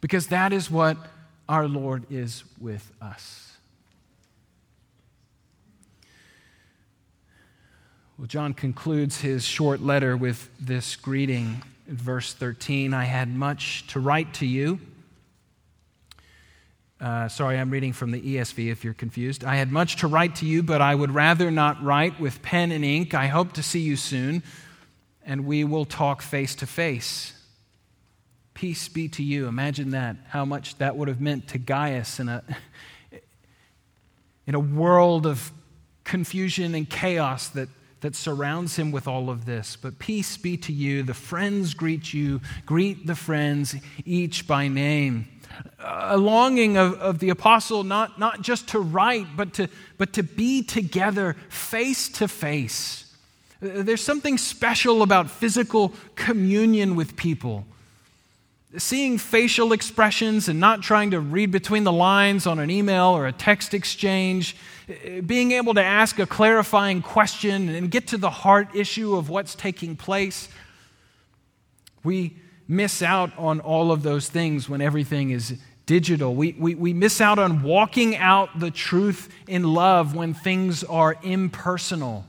because 0.00 0.28
that 0.28 0.52
is 0.52 0.70
what 0.70 0.96
our 1.48 1.68
Lord 1.68 2.04
is 2.10 2.44
with 2.58 2.90
us. 3.00 3.52
Well, 8.18 8.26
John 8.26 8.54
concludes 8.54 9.20
his 9.20 9.44
short 9.44 9.82
letter 9.82 10.16
with 10.16 10.48
this 10.58 10.96
greeting 10.96 11.62
in 11.86 11.96
verse 11.96 12.32
13 12.32 12.94
I 12.94 13.04
had 13.04 13.28
much 13.28 13.86
to 13.88 14.00
write 14.00 14.32
to 14.34 14.46
you. 14.46 14.80
Uh, 17.00 17.28
sorry, 17.28 17.58
I'm 17.58 17.70
reading 17.70 17.92
from 17.92 18.10
the 18.10 18.20
ESV 18.20 18.70
if 18.72 18.82
you're 18.82 18.94
confused. 18.94 19.44
I 19.44 19.56
had 19.56 19.70
much 19.70 19.96
to 19.96 20.06
write 20.06 20.36
to 20.36 20.46
you, 20.46 20.62
but 20.62 20.80
I 20.80 20.94
would 20.94 21.10
rather 21.10 21.50
not 21.50 21.82
write 21.82 22.18
with 22.18 22.40
pen 22.40 22.72
and 22.72 22.84
ink. 22.84 23.12
I 23.12 23.26
hope 23.26 23.52
to 23.54 23.62
see 23.62 23.80
you 23.80 23.96
soon 23.96 24.42
and 25.26 25.44
we 25.44 25.64
will 25.64 25.84
talk 25.84 26.22
face 26.22 26.54
to 26.54 26.66
face. 26.66 27.32
Peace 28.54 28.88
be 28.88 29.08
to 29.08 29.22
you. 29.22 29.48
Imagine 29.48 29.90
that, 29.90 30.16
how 30.28 30.44
much 30.44 30.78
that 30.78 30.96
would 30.96 31.08
have 31.08 31.20
meant 31.20 31.48
to 31.48 31.58
Gaius 31.58 32.20
in 32.20 32.28
a, 32.28 32.42
in 34.46 34.54
a 34.54 34.60
world 34.60 35.26
of 35.26 35.52
confusion 36.04 36.74
and 36.74 36.88
chaos 36.88 37.48
that, 37.48 37.68
that 38.00 38.14
surrounds 38.14 38.76
him 38.76 38.92
with 38.92 39.08
all 39.08 39.28
of 39.28 39.44
this. 39.44 39.76
But 39.76 39.98
peace 39.98 40.36
be 40.36 40.56
to 40.58 40.72
you. 40.72 41.02
The 41.02 41.12
friends 41.12 41.74
greet 41.74 42.14
you. 42.14 42.40
Greet 42.64 43.06
the 43.06 43.16
friends, 43.16 43.74
each 44.04 44.46
by 44.46 44.68
name. 44.68 45.28
A 45.78 46.16
longing 46.16 46.76
of, 46.76 46.94
of 46.94 47.18
the 47.18 47.30
apostle 47.30 47.84
not, 47.84 48.18
not 48.18 48.42
just 48.42 48.68
to 48.68 48.80
write, 48.80 49.36
but 49.36 49.54
to, 49.54 49.68
but 49.98 50.12
to 50.14 50.22
be 50.22 50.62
together 50.62 51.36
face 51.48 52.08
to 52.10 52.28
face 52.28 53.06
there's 53.60 54.02
something 54.02 54.38
special 54.38 55.02
about 55.02 55.30
physical 55.30 55.92
communion 56.14 56.94
with 56.94 57.16
people. 57.16 57.64
Seeing 58.76 59.16
facial 59.16 59.72
expressions 59.72 60.48
and 60.48 60.60
not 60.60 60.82
trying 60.82 61.12
to 61.12 61.20
read 61.20 61.50
between 61.50 61.84
the 61.84 61.92
lines 61.92 62.46
on 62.46 62.58
an 62.58 62.70
email 62.70 63.06
or 63.06 63.26
a 63.26 63.32
text 63.32 63.72
exchange, 63.72 64.56
being 65.24 65.52
able 65.52 65.72
to 65.74 65.82
ask 65.82 66.18
a 66.18 66.26
clarifying 66.26 67.00
question 67.00 67.70
and 67.70 67.90
get 67.90 68.08
to 68.08 68.18
the 68.18 68.28
heart 68.28 68.74
issue 68.74 69.16
of 69.16 69.30
what's 69.30 69.54
taking 69.54 69.96
place. 69.96 70.48
We 72.04 72.36
miss 72.68 73.02
out 73.02 73.36
on 73.38 73.60
all 73.60 73.92
of 73.92 74.02
those 74.02 74.28
things 74.28 74.68
when 74.68 74.80
everything 74.80 75.30
is 75.30 75.58
digital. 75.86 76.34
We, 76.34 76.52
we, 76.58 76.74
we 76.74 76.92
miss 76.92 77.20
out 77.20 77.38
on 77.38 77.62
walking 77.62 78.16
out 78.16 78.58
the 78.58 78.70
truth 78.70 79.32
in 79.46 79.72
love 79.72 80.14
when 80.14 80.34
things 80.34 80.82
are 80.84 81.16
impersonal. 81.22 82.24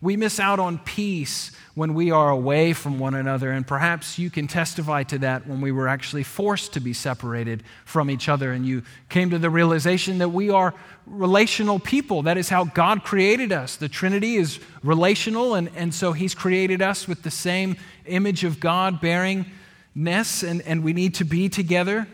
We 0.00 0.16
miss 0.16 0.38
out 0.38 0.58
on 0.58 0.78
peace 0.78 1.52
when 1.74 1.94
we 1.94 2.10
are 2.12 2.30
away 2.30 2.72
from 2.72 3.00
one 3.00 3.14
another, 3.14 3.50
and 3.50 3.66
perhaps 3.66 4.16
you 4.16 4.30
can 4.30 4.46
testify 4.46 5.02
to 5.02 5.18
that 5.18 5.46
when 5.46 5.60
we 5.60 5.72
were 5.72 5.88
actually 5.88 6.22
forced 6.22 6.72
to 6.72 6.80
be 6.80 6.92
separated 6.92 7.64
from 7.84 8.08
each 8.08 8.28
other 8.28 8.52
and 8.52 8.64
you 8.64 8.82
came 9.08 9.30
to 9.30 9.38
the 9.38 9.50
realization 9.50 10.18
that 10.18 10.28
we 10.28 10.50
are 10.50 10.72
relational 11.06 11.80
people. 11.80 12.22
That 12.22 12.38
is 12.38 12.48
how 12.48 12.64
God 12.64 13.02
created 13.02 13.50
us. 13.50 13.74
The 13.76 13.88
Trinity 13.88 14.36
is 14.36 14.60
relational, 14.84 15.54
and, 15.54 15.68
and 15.74 15.92
so 15.92 16.12
He's 16.12 16.34
created 16.34 16.80
us 16.80 17.08
with 17.08 17.22
the 17.22 17.30
same 17.30 17.76
image 18.06 18.44
of 18.44 18.60
God 18.60 19.00
bearingness, 19.00 20.48
and, 20.48 20.62
and 20.62 20.84
we 20.84 20.92
need 20.92 21.14
to 21.14 21.24
be 21.24 21.48
together. 21.48 22.06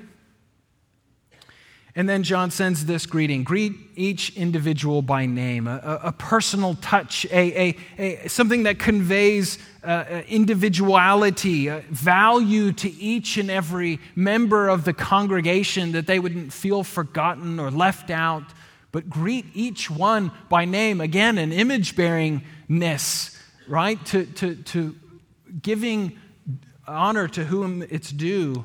And 2.00 2.08
then 2.08 2.22
John 2.22 2.50
sends 2.50 2.86
this 2.86 3.04
greeting 3.04 3.44
greet 3.44 3.74
each 3.94 4.34
individual 4.34 5.02
by 5.02 5.26
name, 5.26 5.66
a, 5.66 6.00
a 6.04 6.12
personal 6.12 6.74
touch, 6.76 7.26
a, 7.26 7.68
a, 7.68 7.76
a, 7.98 8.26
something 8.26 8.62
that 8.62 8.78
conveys 8.78 9.58
uh, 9.84 9.86
uh 9.86 10.22
individuality, 10.26 11.68
value 11.90 12.72
to 12.72 12.90
each 12.90 13.36
and 13.36 13.50
every 13.50 14.00
member 14.14 14.70
of 14.70 14.86
the 14.86 14.94
congregation 14.94 15.92
that 15.92 16.06
they 16.06 16.18
wouldn't 16.18 16.54
feel 16.54 16.84
forgotten 16.84 17.60
or 17.60 17.70
left 17.70 18.08
out, 18.08 18.44
but 18.92 19.10
greet 19.10 19.44
each 19.52 19.90
one 19.90 20.32
by 20.48 20.64
name. 20.64 21.02
Again, 21.02 21.36
an 21.36 21.52
image 21.52 21.96
bearingness, 21.96 23.38
right? 23.68 24.02
To, 24.06 24.24
to, 24.24 24.54
to 24.54 24.96
giving 25.60 26.16
honor 26.88 27.28
to 27.28 27.44
whom 27.44 27.82
it's 27.82 28.10
due. 28.10 28.64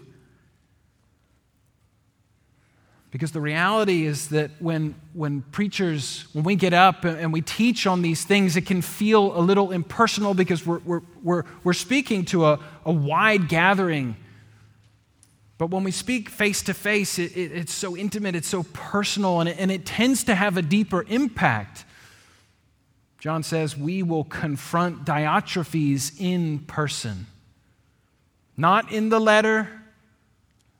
Because 3.15 3.31
the 3.31 3.39
reality 3.39 4.05
is 4.05 4.27
that 4.27 4.51
when, 4.59 4.93
when 5.13 5.41
preachers, 5.43 6.25
when 6.33 6.43
we 6.43 6.57
get 6.57 6.73
up 6.73 7.05
and 7.05 7.31
we 7.31 7.39
teach 7.39 7.87
on 7.87 8.01
these 8.01 8.25
things, 8.25 8.57
it 8.57 8.65
can 8.65 8.81
feel 8.81 9.37
a 9.37 9.39
little 9.39 9.71
impersonal 9.71 10.33
because 10.33 10.65
we're, 10.65 10.79
we're, 10.79 11.01
we're, 11.23 11.43
we're 11.63 11.71
speaking 11.71 12.25
to 12.25 12.45
a, 12.45 12.59
a 12.83 12.91
wide 12.91 13.47
gathering. 13.47 14.17
But 15.57 15.67
when 15.67 15.85
we 15.85 15.91
speak 15.91 16.27
face 16.27 16.61
to 16.63 16.73
face, 16.73 17.17
it's 17.17 17.73
so 17.73 17.95
intimate, 17.95 18.35
it's 18.35 18.49
so 18.49 18.63
personal, 18.73 19.39
and 19.39 19.47
it, 19.47 19.55
and 19.59 19.71
it 19.71 19.85
tends 19.85 20.25
to 20.25 20.35
have 20.35 20.57
a 20.57 20.61
deeper 20.61 21.05
impact. 21.07 21.85
John 23.19 23.43
says, 23.43 23.77
We 23.77 24.03
will 24.03 24.25
confront 24.25 25.05
Diotrephes 25.05 26.19
in 26.19 26.59
person, 26.59 27.27
not 28.57 28.91
in 28.91 29.07
the 29.07 29.21
letter, 29.21 29.69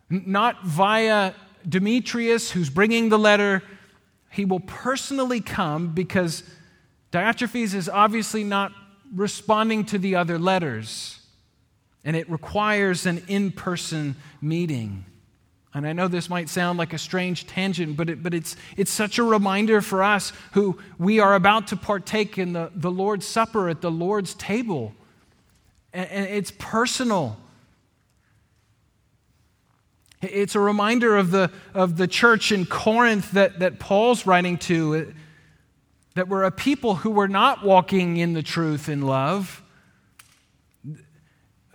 not 0.10 0.66
via 0.66 1.32
Demetrius, 1.68 2.52
who's 2.52 2.70
bringing 2.70 3.10
the 3.10 3.20
letter, 3.20 3.64
he 4.30 4.46
will 4.46 4.60
personally 4.60 5.42
come 5.42 5.94
because 5.94 6.44
Diotrephes 7.12 7.74
is 7.74 7.88
obviously 7.88 8.44
not 8.44 8.72
responding 9.14 9.86
to 9.86 9.98
the 9.98 10.16
other 10.16 10.38
letters, 10.38 11.20
and 12.04 12.16
it 12.16 12.30
requires 12.30 13.06
an 13.06 13.24
in 13.28 13.52
person 13.52 14.16
meeting. 14.42 15.06
And 15.74 15.86
I 15.86 15.94
know 15.94 16.08
this 16.08 16.30
might 16.30 16.48
sound 16.48 16.80
like 16.80 16.94
a 16.94 16.98
strange 16.98 17.48
tangent, 17.48 17.98
but, 17.98 18.10
it, 18.10 18.24
but 18.24 18.34
it's, 18.34 18.56
it's 18.78 18.92
such 18.92 19.18
a 19.18 19.24
reminder 19.24 19.82
for 19.82 20.04
us 20.04 20.32
who 20.54 20.80
we 20.98 21.20
are 21.20 21.36
about 21.36 21.68
to 21.68 21.76
partake 21.76 22.38
in 22.38 22.54
the, 22.54 22.72
the 22.74 22.92
Lord's 22.92 23.28
Supper 23.28 23.68
at 23.68 23.82
the 23.82 23.92
Lord's 23.92 24.34
table. 24.36 24.94
And, 25.92 26.10
and 26.10 26.26
it's 26.28 26.52
personal. 26.58 27.38
It's 30.32 30.56
a 30.56 30.60
reminder 30.60 31.16
of 31.16 31.32
the, 31.32 31.52
of 31.74 31.98
the 31.98 32.08
church 32.08 32.52
in 32.52 32.66
Corinth 32.66 33.32
that, 33.32 33.60
that 33.60 33.80
Paul's 33.80 34.26
writing 34.26 34.58
to, 34.60 34.96
uh, 34.96 35.04
that 36.16 36.28
were 36.28 36.44
a 36.44 36.52
people 36.52 36.96
who 36.96 37.12
were 37.12 37.28
not 37.28 37.64
walking 37.64 38.18
in 38.18 38.34
the 38.34 38.44
truth 38.44 38.90
in 38.90 39.02
love, 39.02 39.62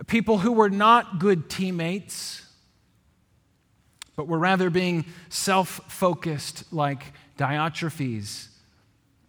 people 0.07 0.39
who 0.39 0.53
were 0.53 0.71
not 0.71 1.19
good 1.19 1.49
teammates, 1.49 2.43
but 4.17 4.27
were 4.27 4.39
rather 4.39 4.71
being 4.71 5.05
self 5.29 5.81
focused 5.89 6.73
like 6.73 7.13
Diotrephes, 7.39 8.49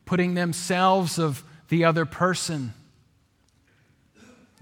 putting 0.05 0.33
themselves 0.33 1.19
of 1.19 1.43
the 1.69 1.85
other 1.85 2.05
person, 2.05 2.73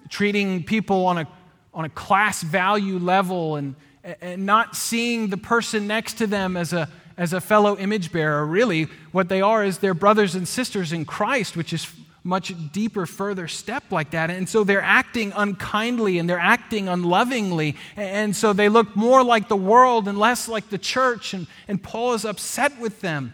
treating 0.09 0.63
people 0.63 1.05
on 1.05 1.19
a, 1.19 1.27
on 1.73 1.85
a 1.85 1.89
class 1.89 2.41
value 2.41 2.97
level 2.97 3.55
and, 3.55 3.75
and 4.03 4.45
not 4.45 4.75
seeing 4.75 5.29
the 5.29 5.37
person 5.37 5.87
next 5.87 6.13
to 6.15 6.27
them 6.27 6.55
as 6.55 6.73
a, 6.73 6.89
as 7.17 7.33
a 7.33 7.41
fellow 7.41 7.77
image 7.77 8.11
bearer. 8.11 8.45
Really, 8.45 8.87
what 9.11 9.29
they 9.29 9.41
are 9.41 9.63
is 9.63 9.79
their 9.79 9.93
brothers 9.93 10.35
and 10.35 10.47
sisters 10.47 10.93
in 10.93 11.05
Christ, 11.05 11.57
which 11.57 11.73
is 11.73 11.87
much 12.23 12.53
deeper, 12.71 13.05
further 13.05 13.47
step 13.47 13.83
like 13.91 14.11
that. 14.11 14.29
And 14.29 14.47
so 14.47 14.63
they're 14.63 14.81
acting 14.81 15.33
unkindly 15.35 16.17
and 16.19 16.29
they're 16.29 16.39
acting 16.39 16.87
unlovingly. 16.87 17.75
And 17.95 18.35
so 18.35 18.53
they 18.53 18.69
look 18.69 18.95
more 18.95 19.23
like 19.23 19.47
the 19.47 19.55
world 19.55 20.07
and 20.07 20.17
less 20.17 20.47
like 20.47 20.69
the 20.69 20.77
church. 20.77 21.33
And, 21.33 21.47
and 21.67 21.81
Paul 21.81 22.13
is 22.13 22.25
upset 22.25 22.79
with 22.79 23.01
them. 23.01 23.33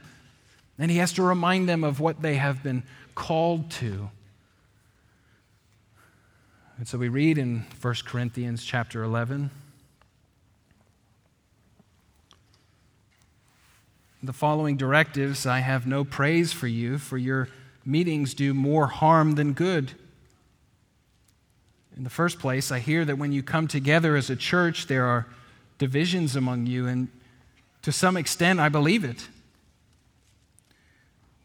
And 0.78 0.92
he 0.92 0.98
has 0.98 1.14
to 1.14 1.24
remind 1.24 1.70
them 1.70 1.84
of 1.84 2.00
what 2.00 2.22
they 2.22 2.36
have 2.36 2.62
been 2.62 2.84
called 3.16 3.72
to. 3.72 4.10
And 6.78 6.88
so 6.88 6.98
we 6.98 7.08
read 7.08 7.38
in 7.38 7.66
1 7.82 7.96
Corinthians 8.06 8.64
chapter 8.64 9.04
11. 9.04 9.50
The 14.26 14.34
following 14.34 14.76
directives 14.76 15.46
I 15.46 15.60
have 15.60 15.86
no 15.86 16.04
praise 16.04 16.52
for 16.52 16.66
you, 16.66 16.98
for 16.98 17.16
your 17.16 17.48
meetings 17.86 18.34
do 18.34 18.56
more 18.56 18.88
harm 18.88 19.34
than 19.34 19.54
good. 19.54 19.92
In 21.96 22.04
the 22.04 22.10
first 22.10 22.40
place, 22.40 22.72
I 22.72 22.80
hear 22.80 23.06
that 23.06 23.20
when 23.20 23.32
you 23.32 23.44
come 23.44 23.68
together 23.68 24.16
as 24.16 24.32
a 24.32 24.36
church, 24.36 24.88
there 24.88 25.06
are 25.06 25.28
divisions 25.78 26.36
among 26.36 26.66
you, 26.66 26.88
and 26.88 27.08
to 27.84 27.92
some 27.92 28.18
extent, 28.18 28.60
I 28.60 28.68
believe 28.68 29.04
it. 29.04 29.28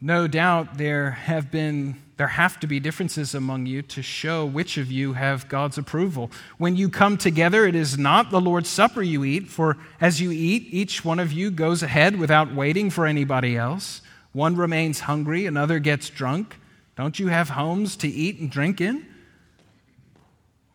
No 0.01 0.25
doubt 0.25 0.79
there 0.79 1.11
have 1.11 1.51
been 1.51 2.01
there 2.21 2.27
have 2.27 2.59
to 2.59 2.67
be 2.67 2.79
differences 2.79 3.33
among 3.33 3.65
you 3.65 3.81
to 3.81 4.03
show 4.03 4.45
which 4.45 4.77
of 4.77 4.91
you 4.91 5.13
have 5.13 5.49
God's 5.49 5.79
approval. 5.79 6.29
When 6.59 6.75
you 6.75 6.87
come 6.87 7.17
together, 7.17 7.65
it 7.65 7.73
is 7.73 7.97
not 7.97 8.29
the 8.29 8.39
Lord's 8.39 8.69
Supper 8.69 9.01
you 9.01 9.23
eat, 9.23 9.47
for 9.47 9.75
as 9.99 10.21
you 10.21 10.29
eat, 10.29 10.67
each 10.69 11.03
one 11.03 11.17
of 11.17 11.31
you 11.31 11.49
goes 11.49 11.81
ahead 11.81 12.19
without 12.19 12.53
waiting 12.53 12.91
for 12.91 13.07
anybody 13.07 13.57
else. 13.57 14.03
One 14.33 14.55
remains 14.55 14.99
hungry, 14.99 15.47
another 15.47 15.79
gets 15.79 16.11
drunk. 16.11 16.57
Don't 16.95 17.17
you 17.17 17.29
have 17.29 17.49
homes 17.49 17.95
to 17.95 18.07
eat 18.07 18.39
and 18.39 18.51
drink 18.51 18.79
in? 18.79 19.03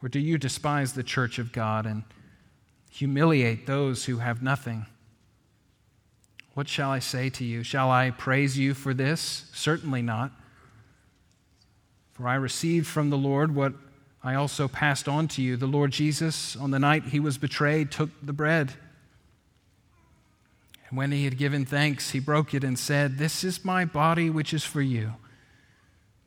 Or 0.03 0.09
do 0.09 0.19
you 0.19 0.39
despise 0.39 0.95
the 0.95 1.05
church 1.05 1.39
of 1.39 1.53
God 1.53 1.87
and 1.87 2.03
humiliate 2.91 3.69
those 3.69 4.07
who 4.07 4.19
have 4.19 4.43
nothing? 4.43 4.87
What 6.55 6.69
shall 6.69 6.91
I 6.91 6.99
say 6.99 7.31
to 7.31 7.45
you? 7.45 7.63
Shall 7.63 7.89
I 7.89 8.11
praise 8.11 8.59
you 8.59 8.75
for 8.75 8.93
this? 8.93 9.49
Certainly 9.53 10.03
not. 10.03 10.33
For 12.17 12.27
I 12.27 12.37
received 12.37 12.87
from 12.87 13.11
the 13.11 13.19
Lord 13.19 13.55
what 13.55 13.75
I 14.25 14.37
also 14.37 14.69
passed 14.69 15.07
on 15.07 15.29
to 15.29 15.43
you. 15.43 15.59
The 15.59 15.67
Lord 15.67 15.91
Jesus, 15.91 16.57
on 16.57 16.71
the 16.71 16.79
night 16.79 17.05
he 17.05 17.21
was 17.21 17.37
betrayed, 17.37 17.91
took 17.91 18.09
the 18.23 18.33
bread. 18.33 18.73
And 20.89 20.97
when 20.97 21.13
he 21.13 21.25
had 21.25 21.37
given 21.37 21.67
thanks, 21.67 22.13
he 22.13 22.19
broke 22.19 22.55
it 22.55 22.65
and 22.65 22.79
said, 22.79 23.19
This 23.19 23.45
is 23.45 23.67
my 23.67 23.85
body, 23.85 24.31
which 24.31 24.55
is 24.55 24.65
for 24.65 24.81
you. 24.81 25.13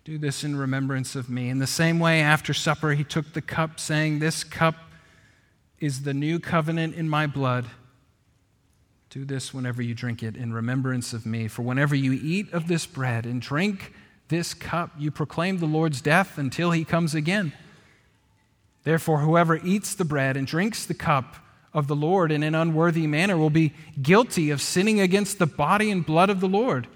Do 0.04 0.20
this 0.20 0.44
in 0.44 0.56
remembrance 0.56 1.16
of 1.16 1.28
me. 1.28 1.50
In 1.50 1.58
the 1.58 1.66
same 1.66 2.00
way, 2.00 2.22
after 2.22 2.54
supper, 2.54 2.92
he 2.92 3.04
took 3.04 3.34
the 3.34 3.42
cup, 3.42 3.80
saying, 3.80 4.20
This 4.20 4.44
cup 4.44 4.76
is 5.80 6.04
the 6.04 6.14
new 6.14 6.40
covenant 6.40 6.94
in 6.94 7.10
my 7.10 7.26
blood. 7.26 7.66
Do 9.10 9.26
this 9.26 9.56
whenever 9.56 9.82
you 9.82 9.96
drink 9.96 10.22
it 10.22 10.38
in 10.38 10.54
remembrance 10.54 11.14
of 11.14 11.26
me. 11.26 11.48
For 11.48 11.64
whenever 11.64 11.96
you 11.96 12.14
eat 12.14 12.54
of 12.54 12.68
this 12.68 12.86
bread 12.86 13.26
and 13.26 13.42
drink 13.42 13.92
this 14.30 14.54
cup, 14.54 14.92
you 14.98 15.12
proclaim 15.12 15.58
the 15.58 15.66
Lord's 15.66 16.02
death 16.02 16.38
until 16.38 16.72
he 16.72 16.86
comes 16.86 17.14
again. 17.14 17.54
Therefore, 18.84 19.20
whoever 19.20 19.58
eats 19.58 19.94
the 19.94 20.06
bread 20.06 20.38
and 20.38 20.48
drinks 20.48 20.86
the 20.86 20.94
cup, 20.94 21.36
of 21.74 21.88
the 21.88 21.96
Lord 21.96 22.32
in 22.32 22.44
an 22.44 22.56
unworthy 22.56 23.06
manner 23.08 23.38
will 23.38 23.50
be 23.50 23.74
guilty 24.02 24.50
of 24.50 24.62
sinning 24.62 25.00
against 25.00 25.40
the 25.40 25.46
body 25.46 25.92
and 25.92 26.06
blood 26.06 26.30
of 26.30 26.40
the 26.40 26.48
Lord. 26.48 26.88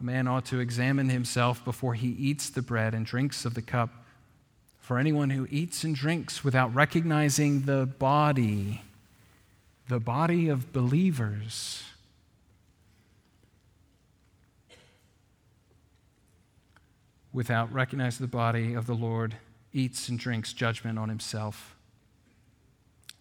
A 0.00 0.04
man 0.04 0.28
ought 0.28 0.44
to 0.46 0.60
examine 0.60 1.08
himself 1.08 1.64
before 1.64 1.94
he 1.94 2.08
eats 2.08 2.50
the 2.50 2.62
bread 2.62 2.94
and 2.94 3.04
drinks 3.04 3.44
of 3.44 3.54
the 3.54 3.62
cup. 3.62 3.90
For 4.78 4.98
anyone 4.98 5.30
who 5.30 5.46
eats 5.50 5.84
and 5.84 5.94
drinks 5.94 6.44
without 6.44 6.74
recognizing 6.74 7.62
the 7.62 7.86
body, 7.86 8.82
the 9.88 10.00
body 10.00 10.48
of 10.48 10.72
believers, 10.72 11.82
without 17.32 17.72
recognizing 17.72 18.24
the 18.24 18.30
body 18.30 18.74
of 18.74 18.86
the 18.86 18.94
Lord, 18.94 19.36
eats 19.72 20.08
and 20.08 20.18
drinks 20.18 20.52
judgment 20.52 20.98
on 20.98 21.08
himself. 21.08 21.76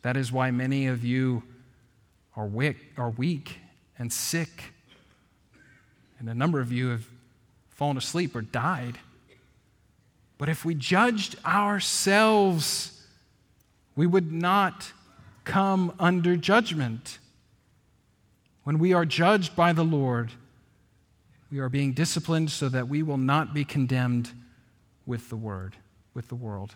That 0.01 0.15
is 0.15 0.31
why 0.31 0.51
many 0.51 0.87
of 0.87 1.03
you 1.03 1.43
are 2.35 2.45
weak, 2.45 2.77
are 2.97 3.09
weak 3.09 3.59
and 3.97 4.11
sick. 4.11 4.73
And 6.19 6.29
a 6.29 6.33
number 6.33 6.59
of 6.59 6.71
you 6.71 6.89
have 6.89 7.07
fallen 7.69 7.97
asleep 7.97 8.35
or 8.35 8.41
died. 8.41 8.97
But 10.37 10.49
if 10.49 10.63
we 10.63 10.75
judged 10.75 11.35
ourselves, 11.45 13.03
we 13.95 14.07
would 14.07 14.31
not 14.31 14.93
come 15.43 15.93
under 15.99 16.35
judgment. 16.35 17.17
When 18.63 18.79
we 18.79 18.93
are 18.93 19.05
judged 19.05 19.55
by 19.55 19.73
the 19.73 19.83
Lord, 19.83 20.31
we 21.51 21.59
are 21.59 21.69
being 21.69 21.93
disciplined 21.93 22.51
so 22.51 22.69
that 22.69 22.87
we 22.87 23.03
will 23.03 23.17
not 23.17 23.53
be 23.53 23.63
condemned 23.63 24.31
with 25.05 25.29
the 25.29 25.35
word, 25.35 25.75
with 26.13 26.27
the 26.27 26.35
world. 26.35 26.75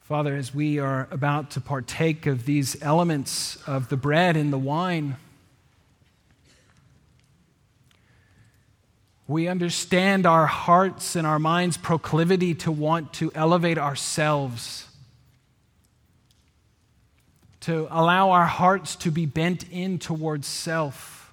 Father, 0.00 0.36
as 0.36 0.54
we 0.54 0.78
are 0.78 1.08
about 1.10 1.50
to 1.52 1.60
partake 1.60 2.26
of 2.26 2.44
these 2.44 2.80
elements 2.82 3.56
of 3.66 3.88
the 3.88 3.96
bread 3.96 4.36
and 4.36 4.52
the 4.52 4.58
wine, 4.58 5.16
we 9.26 9.48
understand 9.48 10.26
our 10.26 10.46
hearts 10.46 11.16
and 11.16 11.26
our 11.26 11.38
minds' 11.38 11.78
proclivity 11.78 12.54
to 12.54 12.70
want 12.70 13.14
to 13.14 13.32
elevate 13.34 13.78
ourselves, 13.78 14.86
to 17.64 17.86
allow 17.90 18.30
our 18.30 18.46
hearts 18.46 18.96
to 18.96 19.10
be 19.10 19.26
bent 19.26 19.64
in 19.70 19.98
towards 19.98 20.46
self. 20.46 21.32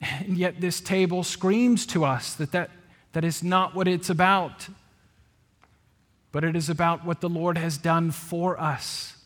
And 0.00 0.36
yet, 0.36 0.60
this 0.60 0.80
table 0.80 1.22
screams 1.22 1.86
to 1.86 2.04
us 2.04 2.34
that 2.34 2.52
that, 2.52 2.70
that 3.12 3.24
is 3.24 3.42
not 3.42 3.74
what 3.74 3.88
it's 3.88 4.10
about 4.10 4.68
but 6.34 6.42
it 6.42 6.56
is 6.56 6.68
about 6.68 7.04
what 7.04 7.20
the 7.20 7.28
Lord 7.28 7.56
has 7.56 7.78
done 7.78 8.10
for 8.10 8.60
us. 8.60 9.16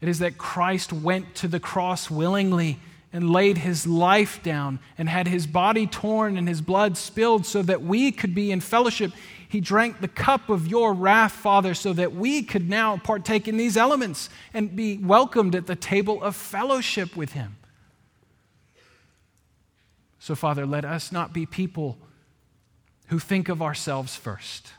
It 0.00 0.08
is 0.08 0.20
that 0.20 0.38
Christ 0.38 0.90
went 0.90 1.34
to 1.34 1.48
the 1.48 1.60
cross 1.60 2.10
willingly 2.10 2.78
and 3.12 3.28
laid 3.28 3.58
his 3.58 3.86
life 3.86 4.42
down 4.42 4.78
and 4.96 5.06
had 5.06 5.28
his 5.28 5.46
body 5.46 5.86
torn 5.86 6.38
and 6.38 6.48
his 6.48 6.62
blood 6.62 6.96
spilled 6.96 7.44
so 7.44 7.60
that 7.60 7.82
we 7.82 8.10
could 8.10 8.34
be 8.34 8.50
in 8.50 8.62
fellowship. 8.62 9.12
He 9.48 9.60
drank 9.60 10.00
the 10.00 10.08
cup 10.08 10.50
of 10.50 10.68
your 10.68 10.92
wrath, 10.92 11.32
Father, 11.32 11.74
so 11.74 11.92
that 11.94 12.14
we 12.14 12.42
could 12.42 12.68
now 12.68 12.98
partake 12.98 13.48
in 13.48 13.56
these 13.56 13.76
elements 13.76 14.28
and 14.52 14.76
be 14.76 14.98
welcomed 14.98 15.54
at 15.54 15.66
the 15.66 15.76
table 15.76 16.22
of 16.22 16.36
fellowship 16.36 17.16
with 17.16 17.32
him. 17.32 17.56
So, 20.18 20.34
Father, 20.34 20.66
let 20.66 20.84
us 20.84 21.10
not 21.10 21.32
be 21.32 21.46
people 21.46 21.98
who 23.06 23.18
think 23.18 23.48
of 23.48 23.62
ourselves 23.62 24.16
first 24.16 24.72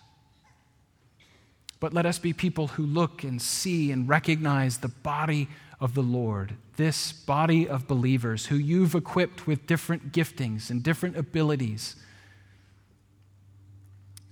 but 1.80 1.94
let 1.94 2.06
us 2.06 2.20
be 2.20 2.34
people 2.34 2.68
who 2.68 2.86
look 2.86 3.24
and 3.24 3.42
see 3.42 3.92
and 3.92 4.08
recognize 4.08 4.78
the 4.78 4.90
body 4.90 5.48
of 5.80 5.94
the 5.94 6.04
Lord, 6.04 6.56
this 6.76 7.14
body 7.14 7.68
of 7.68 7.88
believers 7.88 8.48
who 8.48 8.56
you've 8.56 8.96
equipped 8.96 9.48
with 9.48 9.66
different 9.66 10.12
giftings 10.12 10.70
and 10.70 10.84
different 10.84 11.16
abilities. 11.16 11.96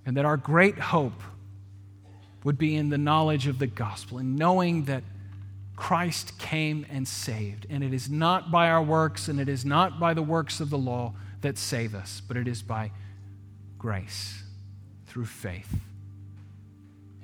And 0.08 0.18
that 0.18 0.26
our 0.26 0.38
great 0.38 0.80
hope 0.80 1.22
would 2.44 2.58
be 2.58 2.76
in 2.76 2.88
the 2.88 2.98
knowledge 2.98 3.46
of 3.46 3.60
the 3.60 3.68
gospel 3.68 4.20
and 4.20 4.38
knowing 4.38 4.86
that 4.86 5.04
Christ 5.76 6.40
came 6.40 6.86
and 6.90 7.06
saved. 7.06 7.68
And 7.70 7.84
it 7.84 7.94
is 7.94 8.10
not 8.10 8.50
by 8.50 8.70
our 8.70 8.82
works 8.82 9.28
and 9.28 9.38
it 9.38 9.50
is 9.50 9.66
not 9.66 10.00
by 10.00 10.14
the 10.14 10.24
works 10.24 10.62
of 10.62 10.70
the 10.70 10.78
law 10.78 11.14
that 11.42 11.58
save 11.58 11.94
us, 11.94 12.22
but 12.26 12.38
it 12.38 12.48
is 12.48 12.62
by 12.62 12.92
grace 13.78 14.44
through 15.08 15.26
faith 15.26 15.76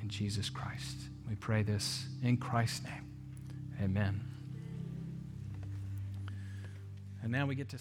in 0.02 0.10
Jesus 0.10 0.50
Christ. 0.50 0.98
We 1.30 1.36
pray 1.36 1.64
this 1.64 2.06
in 2.22 2.36
Christ's 2.36 2.84
name. 2.84 3.10
Amen. 3.82 4.22
And 7.24 7.32
now 7.32 7.46
we 7.46 7.56
get 7.56 7.70
to 7.70 7.78